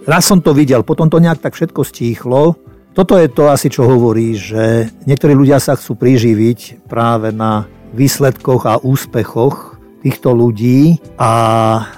Raz 0.05 0.29
som 0.29 0.45
to 0.45 0.53
videl, 0.53 0.85
potom 0.85 1.09
to 1.09 1.17
nejak 1.17 1.41
tak 1.41 1.57
všetko 1.57 1.81
stíchlo 1.81 2.61
toto 2.94 3.18
je 3.18 3.26
to 3.26 3.50
asi, 3.50 3.66
čo 3.68 3.90
hovorí, 3.90 4.38
že 4.38 4.86
niektorí 5.04 5.34
ľudia 5.34 5.58
sa 5.58 5.74
chcú 5.74 5.98
priživiť 5.98 6.86
práve 6.86 7.34
na 7.34 7.66
výsledkoch 7.90 8.62
a 8.70 8.78
úspechoch 8.78 9.76
týchto 10.06 10.30
ľudí 10.30 11.02
a 11.18 11.30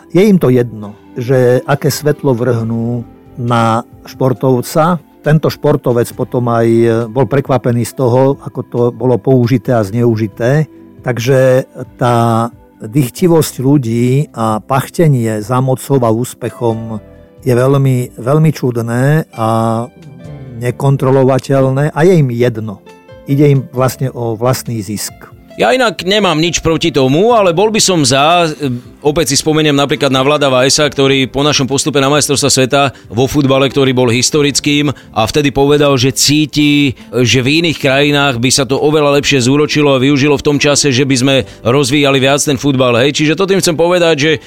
je 0.09 0.25
im 0.25 0.41
to 0.41 0.49
jedno, 0.49 0.97
že 1.21 1.61
aké 1.69 1.93
svetlo 1.93 2.33
vrhnú 2.33 3.05
na 3.37 3.85
športovca. 4.09 4.97
Tento 5.21 5.53
športovec 5.53 6.09
potom 6.17 6.49
aj 6.49 6.69
bol 7.13 7.29
prekvapený 7.29 7.85
z 7.85 7.93
toho, 7.99 8.41
ako 8.41 8.61
to 8.65 8.81
bolo 8.95 9.21
použité 9.21 9.77
a 9.77 9.85
zneužité. 9.85 10.71
Takže 11.05 11.67
tá 12.01 12.49
dychtivosť 12.81 13.55
ľudí 13.61 14.33
a 14.33 14.63
pachtenie 14.65 15.45
za 15.45 15.59
mocou 15.61 15.99
a 16.01 16.11
úspechom 16.15 17.03
je 17.47 17.55
veľmi, 17.55 18.19
veľmi 18.19 18.51
čudné 18.51 19.31
a 19.35 19.49
nekontrolovateľné 20.57 21.93
a 21.93 22.01
je 22.03 22.15
im 22.17 22.31
jedno. 22.33 22.81
Ide 23.29 23.47
im 23.53 23.61
vlastne 23.71 24.09
o 24.09 24.39
vlastný 24.39 24.81
zisk. 24.81 25.36
Ja 25.57 25.73
inak 25.73 26.05
nemám 26.05 26.37
nič 26.37 26.61
proti 26.61 26.93
tomu, 26.93 27.33
ale 27.33 27.57
bol 27.57 27.73
by 27.73 27.81
som 27.81 28.05
za, 28.05 28.45
opäť 29.01 29.33
si 29.33 29.41
spomeniem 29.41 29.73
napríklad 29.73 30.13
na 30.13 30.21
Vlada 30.21 30.53
Vajsa, 30.53 30.85
ktorý 30.85 31.33
po 31.33 31.41
našom 31.41 31.65
postupe 31.65 31.97
na 31.97 32.13
majstrovstva 32.13 32.51
sveta 32.53 32.83
vo 33.09 33.25
futbale, 33.25 33.65
ktorý 33.73 33.97
bol 33.97 34.13
historickým 34.13 34.93
a 34.93 35.25
vtedy 35.25 35.57
povedal, 35.57 35.97
že 35.97 36.13
cíti, 36.13 36.93
že 37.09 37.41
v 37.41 37.65
iných 37.65 37.81
krajinách 37.81 38.37
by 38.37 38.53
sa 38.53 38.69
to 38.69 38.77
oveľa 38.77 39.17
lepšie 39.17 39.49
zúročilo 39.49 39.97
a 39.97 40.03
využilo 40.03 40.37
v 40.37 40.45
tom 40.45 40.61
čase, 40.61 40.93
že 40.93 41.09
by 41.09 41.17
sme 41.17 41.35
rozvíjali 41.65 42.21
viac 42.21 42.45
ten 42.45 42.61
futbal. 42.61 42.93
Hej. 43.01 43.17
Čiže 43.17 43.41
to 43.41 43.49
tým 43.49 43.65
chcem 43.65 43.81
povedať, 43.81 44.15
že 44.21 44.33
e, 44.37 44.39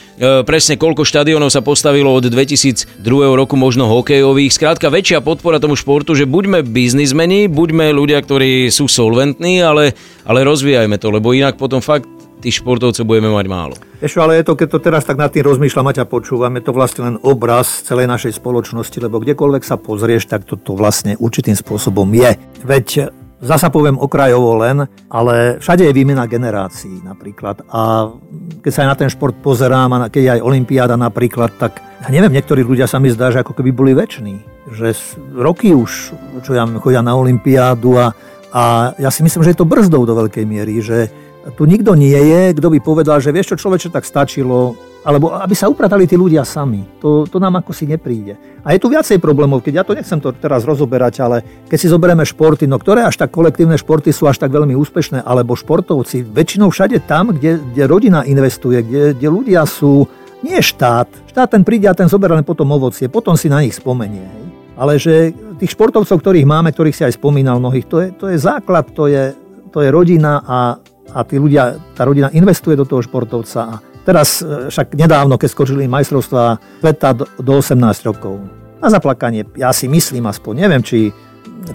presne 0.46 0.78
koľko 0.78 1.10
štadionov 1.10 1.50
sa 1.50 1.66
postavilo 1.66 2.14
od 2.14 2.30
2002 2.30 3.02
roku, 3.34 3.58
možno 3.58 3.90
hokejových. 3.90 4.54
Skrátka 4.54 4.94
väčšia 4.94 5.26
podpora 5.26 5.58
tomu 5.58 5.74
športu, 5.74 6.14
že 6.14 6.30
buďme 6.30 6.62
biznismeni, 6.62 7.50
buďme 7.50 7.98
ľudia, 7.98 8.22
ktorí 8.22 8.70
sú 8.70 8.86
solventní, 8.86 9.58
ale, 9.66 9.98
ale 10.30 10.46
rozvíjajme 10.46 11.02
to, 11.02 11.10
lebo 11.10 11.34
inak 11.34 11.58
potom 11.58 11.82
fakt 11.82 12.06
tých 12.40 12.62
športovcov 12.62 13.04
budeme 13.04 13.34
mať 13.34 13.46
málo. 13.50 13.76
Ešte, 14.00 14.22
ale 14.22 14.40
je 14.40 14.48
to, 14.48 14.54
keď 14.56 14.68
to 14.72 14.80
teraz 14.80 15.04
tak 15.04 15.20
nad 15.20 15.34
tým 15.34 15.44
rozmýšľam 15.44 15.92
a 15.92 15.98
ťa 15.98 16.06
počúvam, 16.08 16.54
je 16.56 16.64
to 16.64 16.72
vlastne 16.72 17.02
len 17.04 17.16
obraz 17.20 17.84
celej 17.84 18.08
našej 18.08 18.40
spoločnosti, 18.40 18.96
lebo 19.02 19.20
kdekoľvek 19.20 19.64
sa 19.66 19.76
pozrieš, 19.76 20.32
tak 20.32 20.48
toto 20.48 20.78
vlastne 20.78 21.20
určitým 21.20 21.58
spôsobom 21.58 22.08
je. 22.16 22.38
Veď 22.64 23.12
Zasa 23.40 23.72
poviem 23.72 23.96
okrajovo 23.96 24.60
len, 24.60 24.84
ale 25.08 25.64
všade 25.64 25.88
je 25.88 25.96
výmena 25.96 26.28
generácií 26.28 27.00
napríklad. 27.08 27.64
A 27.72 28.12
keď 28.60 28.72
sa 28.72 28.84
aj 28.84 28.90
na 28.92 29.00
ten 29.00 29.08
šport 29.08 29.32
pozerám, 29.40 29.96
a 29.96 30.12
keď 30.12 30.22
je 30.28 30.32
aj 30.36 30.44
Olympiáda 30.44 31.00
napríklad, 31.00 31.56
tak 31.56 31.80
ja 32.04 32.12
neviem, 32.12 32.36
niektorí 32.36 32.68
ľudia 32.68 32.84
sa 32.84 33.00
mi 33.00 33.08
zdá, 33.08 33.32
že 33.32 33.40
ako 33.40 33.56
keby 33.56 33.72
boli 33.72 33.96
väčší. 33.96 34.44
Že 34.76 34.92
roky 35.40 35.72
už, 35.72 36.12
čo 36.44 36.52
ja 36.52 36.68
chodia 36.84 37.00
na 37.00 37.16
Olympiádu 37.16 37.96
a 37.96 38.12
a 38.50 38.94
ja 38.98 39.10
si 39.14 39.22
myslím, 39.22 39.46
že 39.46 39.54
je 39.54 39.60
to 39.62 39.70
brzdou 39.70 40.06
do 40.10 40.14
veľkej 40.18 40.46
miery, 40.46 40.82
že 40.82 41.10
tu 41.56 41.66
nikto 41.66 41.96
nie 41.96 42.18
je, 42.18 42.54
kto 42.58 42.68
by 42.68 42.80
povedal, 42.84 43.18
že 43.22 43.34
vieš 43.34 43.56
čo, 43.56 43.66
človeče, 43.66 43.94
tak 43.94 44.04
stačilo, 44.04 44.76
alebo 45.08 45.32
aby 45.32 45.56
sa 45.56 45.72
upratali 45.72 46.04
tí 46.04 46.20
ľudia 46.20 46.44
sami. 46.44 46.84
To, 47.00 47.24
to 47.24 47.40
nám 47.40 47.64
ako 47.64 47.72
si 47.72 47.88
nepríde. 47.88 48.36
A 48.62 48.76
je 48.76 48.82
tu 48.84 48.92
viacej 48.92 49.24
problémov, 49.24 49.64
keď 49.64 49.74
ja 49.82 49.84
to 49.88 49.96
nechcem 49.96 50.20
to 50.20 50.36
teraz 50.36 50.68
rozoberať, 50.68 51.24
ale 51.24 51.38
keď 51.72 51.78
si 51.80 51.88
zoberieme 51.88 52.28
športy, 52.28 52.68
no 52.68 52.76
ktoré 52.76 53.08
až 53.08 53.16
tak 53.16 53.32
kolektívne 53.32 53.80
športy 53.80 54.12
sú 54.12 54.28
až 54.28 54.44
tak 54.44 54.52
veľmi 54.52 54.76
úspešné, 54.76 55.24
alebo 55.24 55.56
športovci, 55.56 56.28
väčšinou 56.28 56.70
všade 56.70 57.00
tam, 57.08 57.32
kde, 57.32 57.64
kde 57.72 57.84
rodina 57.88 58.28
investuje, 58.28 58.84
kde, 58.84 59.16
kde 59.16 59.28
ľudia 59.32 59.64
sú, 59.64 60.06
nie 60.44 60.60
štát, 60.60 61.08
štát 61.32 61.50
ten 61.56 61.64
príde 61.64 61.88
a 61.88 61.96
ten 61.96 62.12
zoberá 62.12 62.36
len 62.36 62.48
potom 62.48 62.68
ovocie, 62.76 63.08
potom 63.08 63.40
si 63.40 63.48
na 63.48 63.64
nich 63.64 63.76
spomenie. 63.76 64.49
Ale 64.80 64.96
že 64.96 65.36
tých 65.60 65.76
športovcov, 65.76 66.24
ktorých 66.24 66.48
máme, 66.48 66.72
ktorých 66.72 66.96
si 66.96 67.04
aj 67.04 67.20
spomínal 67.20 67.60
mnohých, 67.60 67.86
to 67.92 67.98
je, 68.00 68.08
to 68.16 68.26
je 68.32 68.38
základ, 68.40 68.88
to 68.96 69.12
je, 69.12 69.36
to 69.76 69.84
je 69.84 69.92
rodina 69.92 70.40
a, 70.40 70.80
a 71.12 71.20
tí 71.28 71.36
ľudia, 71.36 71.76
tá 71.92 72.08
rodina 72.08 72.32
investuje 72.32 72.80
do 72.80 72.88
toho 72.88 73.04
športovca. 73.04 73.60
A 73.60 73.76
teraz 74.08 74.40
e, 74.40 74.72
však 74.72 74.96
nedávno, 74.96 75.36
keď 75.36 75.50
skočili 75.52 75.84
majstrovstvá 75.92 76.80
sveta 76.80 77.12
do, 77.12 77.28
do 77.44 77.60
18 77.60 77.76
rokov, 78.08 78.40
na 78.80 78.88
zaplakanie, 78.88 79.44
ja 79.60 79.76
si 79.76 79.92
myslím 79.92 80.32
aspoň, 80.32 80.54
neviem, 80.64 80.80
či, 80.80 81.12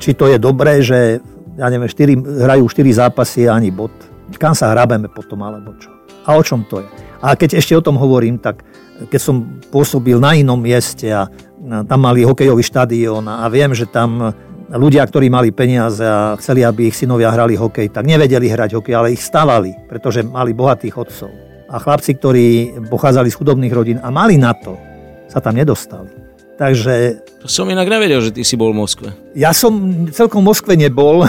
či 0.00 0.16
to 0.16 0.32
je 0.32 0.40
dobré, 0.40 0.80
že 0.80 1.20
ja 1.61 1.68
neviem, 1.68 1.92
4, 1.92 2.40
hrajú 2.40 2.64
4 2.73 3.04
zápasy 3.04 3.44
a 3.44 3.61
ani 3.61 3.68
bod. 3.68 3.92
Kam 4.40 4.56
sa 4.56 4.73
hrabeme 4.73 5.12
potom, 5.12 5.44
alebo 5.44 5.76
čo? 5.76 5.92
A 6.25 6.40
o 6.40 6.42
čom 6.42 6.64
to 6.64 6.80
je? 6.80 6.88
A 7.20 7.37
keď 7.37 7.61
ešte 7.61 7.76
o 7.76 7.84
tom 7.84 8.00
hovorím, 8.00 8.40
tak 8.40 8.64
keď 9.12 9.20
som 9.20 9.61
pôsobil 9.68 10.16
na 10.16 10.32
inom 10.32 10.56
mieste 10.56 11.11
a 11.12 11.28
tam 11.64 11.99
mali 12.00 12.25
hokejový 12.25 12.61
štadión 12.61 13.25
a 13.25 13.49
viem, 13.49 13.73
že 13.73 13.88
tam 13.88 14.35
ľudia, 14.71 15.04
ktorí 15.04 15.28
mali 15.28 15.52
peniaze 15.52 16.02
a 16.04 16.37
chceli, 16.40 16.64
aby 16.64 16.88
ich 16.88 16.97
synovia 16.97 17.33
hrali 17.33 17.54
hokej, 17.56 17.92
tak 17.92 18.09
nevedeli 18.09 18.49
hrať 18.49 18.80
hokej, 18.80 18.94
ale 18.94 19.12
ich 19.12 19.23
stavali, 19.23 19.73
pretože 19.88 20.25
mali 20.25 20.56
bohatých 20.56 20.94
otcov. 20.97 21.30
A 21.68 21.76
chlapci, 21.80 22.14
ktorí 22.16 22.47
pochádzali 22.88 23.28
z 23.33 23.38
chudobných 23.38 23.75
rodín 23.75 23.99
a 23.99 24.09
mali 24.12 24.38
na 24.38 24.54
to, 24.54 24.78
sa 25.26 25.40
tam 25.40 25.59
nedostali. 25.59 26.25
Takže... 26.54 27.18
To 27.42 27.50
som 27.50 27.66
inak 27.66 27.90
nevedel, 27.90 28.23
že 28.23 28.30
ty 28.30 28.47
si 28.47 28.54
bol 28.54 28.71
v 28.71 28.78
Moskve. 28.78 29.09
Ja 29.35 29.50
som 29.50 30.06
celkom 30.14 30.47
v 30.47 30.54
Moskve 30.54 30.78
nebol, 30.78 31.26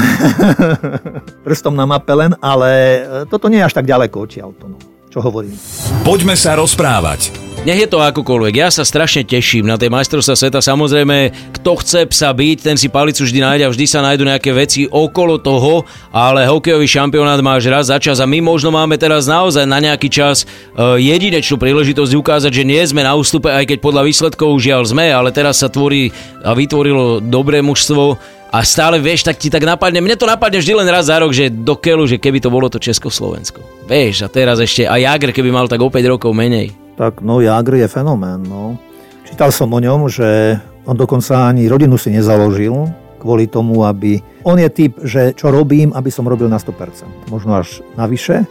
prstom 1.45 1.73
na 1.73 1.89
mape 1.89 2.13
len, 2.13 2.37
ale 2.37 3.01
toto 3.25 3.49
nie 3.49 3.57
je 3.57 3.65
až 3.65 3.73
tak 3.73 3.89
ďaleko 3.89 4.15
odtiaľ 4.21 4.53
to, 4.53 4.69
no, 4.69 4.77
čo 5.09 5.25
hovorím. 5.25 5.57
Poďme 6.05 6.37
sa 6.37 6.53
rozprávať. 6.53 7.44
Nech 7.65 7.81
je 7.81 7.89
to 7.89 7.97
akokoľvek, 7.97 8.61
ja 8.61 8.69
sa 8.69 8.85
strašne 8.85 9.25
teším 9.25 9.65
na 9.65 9.73
tej 9.73 9.89
majstrovstvá 9.89 10.37
sveta. 10.37 10.61
Samozrejme, 10.61 11.33
kto 11.49 11.81
chce 11.81 12.05
psa 12.05 12.29
byť, 12.29 12.61
ten 12.61 12.77
si 12.77 12.93
palicu 12.93 13.25
vždy 13.25 13.41
nájde 13.41 13.63
a 13.65 13.73
vždy 13.73 13.85
sa 13.89 14.05
nájdú 14.05 14.21
nejaké 14.21 14.53
veci 14.53 14.85
okolo 14.85 15.41
toho, 15.41 15.81
ale 16.13 16.45
hokejový 16.45 16.85
šampionát 16.85 17.41
máš 17.41 17.65
raz 17.65 17.89
za 17.89 17.97
čas 17.97 18.21
a 18.21 18.29
my 18.29 18.37
možno 18.37 18.69
máme 18.69 19.01
teraz 19.01 19.25
naozaj 19.25 19.65
na 19.65 19.81
nejaký 19.81 20.13
čas 20.13 20.45
uh, 20.45 20.93
jedinečnú 21.01 21.57
príležitosť 21.57 22.13
ukázať, 22.13 22.53
že 22.53 22.69
nie 22.69 22.85
sme 22.85 23.01
na 23.01 23.17
ústupe, 23.17 23.49
aj 23.49 23.65
keď 23.65 23.81
podľa 23.81 24.13
výsledkov 24.13 24.61
žiaľ 24.61 24.85
sme, 24.85 25.09
ale 25.09 25.33
teraz 25.33 25.57
sa 25.57 25.65
tvorí 25.65 26.13
a 26.45 26.53
vytvorilo 26.53 27.17
dobré 27.17 27.65
mužstvo 27.65 28.21
a 28.53 28.61
stále 28.61 29.01
vieš, 29.01 29.25
tak 29.25 29.41
ti 29.41 29.49
tak 29.49 29.65
napadne, 29.65 30.05
mne 30.05 30.13
to 30.13 30.29
napadne 30.29 30.61
vždy 30.61 30.85
len 30.85 30.85
raz 30.93 31.09
za 31.09 31.17
rok, 31.17 31.33
že 31.33 31.49
do 31.49 31.73
keľu, 31.73 32.05
že 32.05 32.21
keby 32.21 32.37
to 32.45 32.53
bolo 32.53 32.69
to 32.69 32.77
Československo. 32.77 33.89
Vieš, 33.89 34.21
a 34.21 34.29
teraz 34.29 34.61
ešte, 34.61 34.85
a 34.85 35.01
Jagr 35.01 35.33
keby 35.33 35.49
mal 35.49 35.65
tak 35.65 35.81
o 35.81 35.89
5 35.89 36.13
rokov 36.13 36.29
menej. 36.29 36.84
Tak 36.95 37.19
no, 37.19 37.43
Jagr 37.43 37.83
je 37.83 37.87
fenomén, 37.91 38.39
no. 38.43 38.79
Čítal 39.27 39.51
som 39.51 39.67
o 39.75 39.79
ňom, 39.79 40.07
že 40.07 40.59
on 40.87 40.95
dokonca 40.95 41.51
ani 41.51 41.67
rodinu 41.67 41.99
si 41.99 42.13
nezaložil 42.13 42.87
kvôli 43.19 43.49
tomu, 43.49 43.81
aby... 43.83 44.21
On 44.45 44.53
je 44.53 44.69
typ, 44.69 45.01
že 45.01 45.33
čo 45.33 45.49
robím, 45.49 45.89
aby 45.97 46.13
som 46.13 46.29
robil 46.29 46.45
na 46.45 46.61
100%. 46.61 47.33
Možno 47.33 47.57
až 47.57 47.81
navyše, 47.97 48.45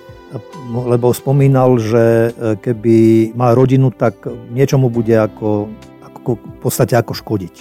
lebo 0.67 1.15
spomínal, 1.15 1.79
že 1.79 2.35
e, 2.35 2.59
keby 2.59 3.31
mal 3.39 3.55
rodinu, 3.55 3.95
tak 3.95 4.27
niečo 4.51 4.75
mu 4.83 4.91
bude 4.91 5.15
ako, 5.15 5.71
ako 6.03 6.31
v 6.43 6.59
podstate 6.59 6.99
ako 6.99 7.15
škodiť. 7.15 7.55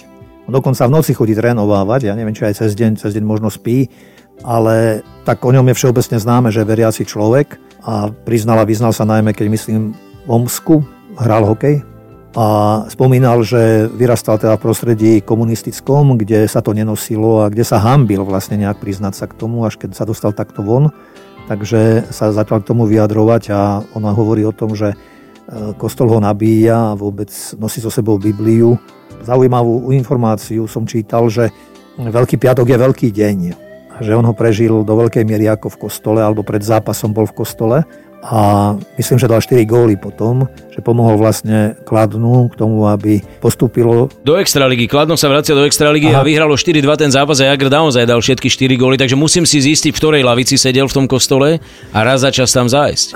On 0.50 0.52
dokonca 0.52 0.84
v 0.90 0.94
noci 0.98 1.14
chodí 1.14 1.38
trénovávať, 1.38 2.10
ja 2.10 2.18
neviem, 2.18 2.34
či 2.34 2.50
aj 2.50 2.66
cez 2.66 2.74
deň, 2.74 2.98
cez 2.98 3.14
deň 3.14 3.24
možno 3.24 3.48
spí, 3.48 3.88
ale 4.42 5.06
tak 5.22 5.40
o 5.46 5.54
ňom 5.54 5.70
je 5.70 5.78
všeobecne 5.78 6.18
známe, 6.18 6.50
že 6.50 6.66
veriaci 6.66 7.06
človek 7.06 7.62
a 7.86 8.10
priznal 8.10 8.58
a 8.60 8.68
vyznal 8.68 8.90
sa 8.90 9.06
najmä, 9.06 9.30
keď 9.32 9.46
myslím 9.54 9.94
Omsku, 10.24 10.84
hral 11.20 11.44
hokej 11.46 11.84
a 12.34 12.46
spomínal, 12.90 13.46
že 13.46 13.86
vyrastal 13.94 14.42
teda 14.42 14.58
v 14.58 14.64
prostredí 14.66 15.12
komunistickom, 15.22 16.18
kde 16.18 16.50
sa 16.50 16.58
to 16.58 16.74
nenosilo 16.74 17.46
a 17.46 17.50
kde 17.52 17.62
sa 17.62 17.78
hambil 17.78 18.26
vlastne 18.26 18.58
nejak 18.58 18.82
priznať 18.82 19.14
sa 19.14 19.26
k 19.30 19.38
tomu, 19.38 19.62
až 19.62 19.78
keď 19.78 19.94
sa 19.94 20.02
dostal 20.02 20.34
takto 20.34 20.66
von. 20.66 20.90
Takže 21.46 22.10
sa 22.10 22.34
začal 22.34 22.64
k 22.64 22.68
tomu 22.72 22.88
vyjadrovať 22.88 23.42
a 23.52 23.84
ona 23.94 24.10
hovorí 24.10 24.42
o 24.48 24.56
tom, 24.56 24.72
že 24.72 24.96
e, 24.96 24.96
kostol 25.76 26.08
ho 26.10 26.18
nabíja 26.18 26.90
a 26.90 26.98
vôbec 26.98 27.28
nosí 27.60 27.84
so 27.84 27.92
sebou 27.92 28.16
Bibliu 28.16 28.80
zaujímavú 29.22 29.92
informáciu 29.92 30.64
som 30.66 30.88
čítal, 30.88 31.28
že 31.28 31.52
Veľký 31.94 32.42
piatok 32.42 32.74
je 32.74 32.78
veľký 32.78 33.08
deň. 33.14 33.38
Že 34.02 34.18
on 34.18 34.26
ho 34.26 34.34
prežil 34.34 34.82
do 34.82 34.94
veľkej 34.98 35.22
miery 35.22 35.46
ako 35.46 35.78
v 35.78 35.80
kostole, 35.86 36.18
alebo 36.18 36.42
pred 36.42 36.58
zápasom 36.58 37.14
bol 37.14 37.30
v 37.30 37.38
kostole. 37.38 37.78
A 38.24 38.72
myslím, 38.96 39.20
že 39.20 39.28
dal 39.28 39.44
4 39.44 39.68
góly 39.68 40.00
potom, 40.00 40.48
že 40.72 40.80
pomohol 40.80 41.20
vlastne 41.20 41.76
Kladnu 41.84 42.48
k 42.48 42.56
tomu, 42.56 42.88
aby 42.88 43.20
postúpilo. 43.44 44.08
Do 44.24 44.40
Extraligy. 44.40 44.88
Kladno 44.88 45.20
sa 45.20 45.28
vracia 45.28 45.52
do 45.52 45.68
Extraligy 45.68 46.08
Aha. 46.08 46.24
a 46.24 46.26
vyhralo 46.26 46.56
4-2 46.56 47.04
ten 47.04 47.12
zápas 47.12 47.36
a 47.44 47.52
Jagr 47.52 47.68
naozaj 47.68 48.08
dal 48.08 48.24
všetky 48.24 48.48
4 48.48 48.80
góly, 48.80 48.96
takže 48.96 49.12
musím 49.12 49.44
si 49.44 49.60
zistiť, 49.60 49.92
v 49.92 50.00
ktorej 50.00 50.22
lavici 50.24 50.56
sedel 50.56 50.88
v 50.88 50.96
tom 50.96 51.04
kostole 51.04 51.60
a 51.92 51.98
raz 52.00 52.24
za 52.24 52.32
čas 52.32 52.48
tam 52.48 52.64
zájsť. 52.64 53.08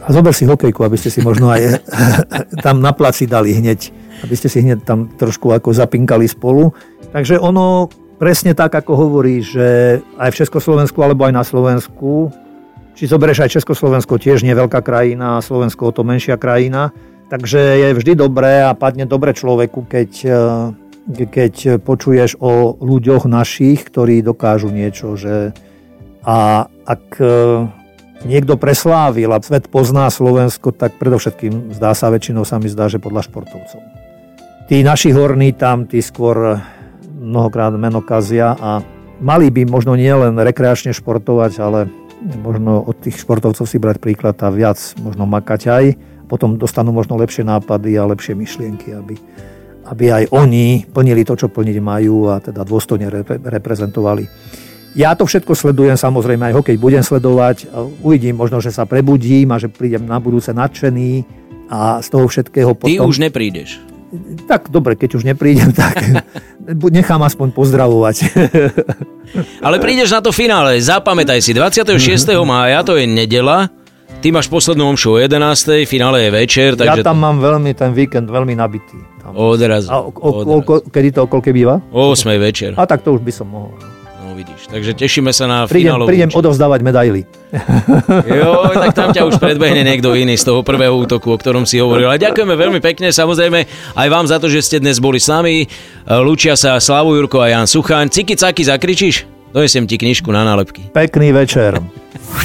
A 0.00 0.08
zober 0.08 0.32
si 0.32 0.48
hokejku, 0.48 0.80
aby 0.80 0.96
ste 0.96 1.12
si 1.12 1.20
možno 1.20 1.52
aj 1.52 1.84
tam 2.64 2.80
na 2.80 2.96
placi 2.96 3.28
dali 3.28 3.52
hneď 3.52 4.00
aby 4.24 4.34
ste 4.36 4.48
si 4.52 4.60
hneď 4.60 4.84
tam 4.84 5.08
trošku 5.08 5.52
ako 5.52 5.72
zapinkali 5.72 6.28
spolu. 6.28 6.72
Takže 7.10 7.40
ono 7.40 7.88
presne 8.20 8.52
tak, 8.52 8.76
ako 8.76 8.92
hovorí, 9.08 9.40
že 9.40 9.98
aj 10.20 10.28
v 10.30 10.38
Československu 10.44 11.00
alebo 11.00 11.24
aj 11.24 11.34
na 11.34 11.44
Slovensku, 11.44 12.28
či 13.00 13.08
zoberieš 13.08 13.48
aj 13.48 13.54
Československo, 13.56 14.20
tiež 14.20 14.44
nie 14.44 14.52
veľká 14.52 14.84
krajina, 14.84 15.40
Slovensko 15.40 15.88
o 15.88 15.92
to 15.96 16.04
menšia 16.04 16.36
krajina, 16.36 16.92
takže 17.32 17.56
je 17.56 17.96
vždy 17.96 18.12
dobré 18.12 18.60
a 18.60 18.76
padne 18.76 19.08
dobre 19.08 19.32
človeku, 19.32 19.88
keď, 19.88 20.10
eh, 20.28 21.24
keď 21.24 21.80
počuješ 21.80 22.36
o 22.44 22.76
ľuďoch 22.76 23.24
našich, 23.24 23.88
ktorí 23.88 24.20
dokážu 24.20 24.68
niečo, 24.68 25.16
že 25.16 25.56
a 26.20 26.68
ak 26.84 27.04
eh, 27.16 27.64
niekto 28.28 28.60
preslávil 28.60 29.32
a 29.32 29.40
svet 29.40 29.72
pozná 29.72 30.12
Slovensko, 30.12 30.68
tak 30.76 31.00
predovšetkým 31.00 31.72
zdá 31.72 31.96
sa, 31.96 32.12
väčšinou 32.12 32.44
sa 32.44 32.60
mi 32.60 32.68
zdá, 32.68 32.92
že 32.92 33.00
podľa 33.00 33.24
športovcov. 33.32 33.80
Tí 34.68 34.84
naši 34.84 35.16
horní 35.16 35.56
tam, 35.56 35.88
tí 35.88 36.04
skôr 36.04 36.60
mnohokrát 37.16 37.72
meno 37.80 38.04
kazia 38.04 38.52
a 38.60 38.84
mali 39.24 39.48
by 39.48 39.64
možno 39.64 39.96
nielen 39.96 40.36
rekreačne 40.36 40.92
športovať, 40.92 41.52
ale 41.64 41.80
možno 42.20 42.84
od 42.84 42.96
tých 43.00 43.20
športovcov 43.20 43.64
si 43.64 43.80
brať 43.80 43.96
príklad 43.98 44.36
a 44.44 44.52
viac 44.52 44.78
možno 45.00 45.24
makať 45.24 45.62
aj. 45.68 45.84
Potom 46.30 46.54
dostanú 46.60 46.94
možno 46.94 47.18
lepšie 47.18 47.42
nápady 47.42 47.98
a 47.98 48.06
lepšie 48.06 48.38
myšlienky, 48.38 48.94
aby, 48.94 49.18
aby 49.90 50.04
aj 50.14 50.24
oni 50.30 50.86
plnili 50.86 51.26
to, 51.26 51.34
čo 51.34 51.50
plniť 51.50 51.76
majú 51.82 52.30
a 52.30 52.38
teda 52.38 52.62
dôstojne 52.62 53.10
repre- 53.10 53.42
reprezentovali. 53.42 54.24
Ja 54.94 55.14
to 55.14 55.26
všetko 55.26 55.54
sledujem, 55.54 55.94
samozrejme 55.94 56.50
aj 56.50 56.56
hokej 56.62 56.76
budem 56.78 57.02
sledovať. 57.02 57.70
Uvidím 58.02 58.38
možno, 58.38 58.58
že 58.58 58.74
sa 58.74 58.86
prebudím 58.86 59.50
a 59.54 59.58
že 59.58 59.70
prídem 59.70 60.02
na 60.02 60.18
budúce 60.18 60.50
nadšený 60.50 61.26
a 61.70 62.02
z 62.02 62.08
toho 62.10 62.26
všetkého 62.26 62.74
potom... 62.74 62.90
Ty 62.90 63.06
už 63.06 63.22
neprídeš 63.22 63.89
tak 64.50 64.68
dobre, 64.68 64.98
keď 64.98 65.20
už 65.20 65.22
neprídem, 65.22 65.70
tak 65.70 66.02
nechám 66.90 67.22
aspoň 67.22 67.54
pozdravovať. 67.54 68.16
Ale 69.66 69.78
prídeš 69.78 70.10
na 70.10 70.20
to 70.20 70.34
finále, 70.34 70.82
zapamätaj 70.82 71.38
si, 71.38 71.54
26. 71.54 71.94
mája, 72.42 72.82
to 72.82 72.98
je 72.98 73.06
nedela, 73.06 73.70
ty 74.18 74.34
máš 74.34 74.50
poslednú 74.50 74.90
omšu 74.90 75.14
o 75.14 75.18
11. 75.22 75.86
finále 75.86 76.26
je 76.26 76.30
večer. 76.34 76.70
Takže 76.74 77.02
ja 77.02 77.06
tam 77.06 77.22
mám 77.22 77.38
veľmi 77.38 77.70
ten 77.78 77.94
víkend 77.94 78.26
veľmi 78.26 78.58
nabitý. 78.58 78.98
Tam. 79.22 79.32
Odraz. 79.38 79.86
A 79.86 80.02
o, 80.02 80.10
o, 80.10 80.30
o, 80.42 80.60
kedy 80.90 81.14
to, 81.14 81.30
koľko 81.30 81.50
býva? 81.54 81.78
O 81.94 82.10
8. 82.12 82.34
večer. 82.40 82.70
A 82.74 82.84
tak 82.84 83.06
to 83.06 83.14
už 83.14 83.22
by 83.22 83.32
som 83.32 83.46
mohol. 83.48 83.72
Vidíš. 84.40 84.72
Takže 84.72 84.96
tešíme 84.96 85.36
sa 85.36 85.44
na 85.44 85.68
prídem, 85.68 85.92
finálovú 85.92 86.08
Prídem 86.08 86.30
odovzdávať 86.32 86.80
medaily. 86.80 87.28
Jo, 88.24 88.72
tak 88.72 88.96
tam 88.96 89.12
ťa 89.12 89.28
už 89.28 89.36
predbehne 89.36 89.84
niekto 89.84 90.16
iný 90.16 90.40
z 90.40 90.48
toho 90.48 90.64
prvého 90.64 90.96
útoku, 90.96 91.28
o 91.28 91.36
ktorom 91.36 91.68
si 91.68 91.76
hovoril. 91.76 92.08
A 92.08 92.16
ďakujeme 92.16 92.56
veľmi 92.56 92.80
pekne, 92.80 93.12
samozrejme 93.12 93.68
aj 94.00 94.08
vám 94.08 94.24
za 94.24 94.40
to, 94.40 94.48
že 94.48 94.64
ste 94.64 94.76
dnes 94.80 94.96
boli 94.96 95.20
s 95.20 95.28
nami. 95.28 95.68
Lučia 96.08 96.56
sa 96.56 96.80
Slavu 96.80 97.20
Jurko 97.20 97.44
a 97.44 97.52
Jan 97.52 97.68
Suchaň. 97.68 98.08
Ciky 98.08 98.40
caky 98.40 98.64
zakričíš? 98.64 99.28
Dojesem 99.52 99.84
ti 99.84 100.00
knižku 100.00 100.32
na 100.32 100.40
nálepky. 100.40 100.88
Pekný 100.88 101.36
večer. 101.36 101.76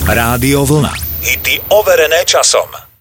Rádio 0.04 0.68
Vlna. 0.68 0.92
Hity 1.24 1.64
overené 1.72 2.28
časom. 2.28 2.85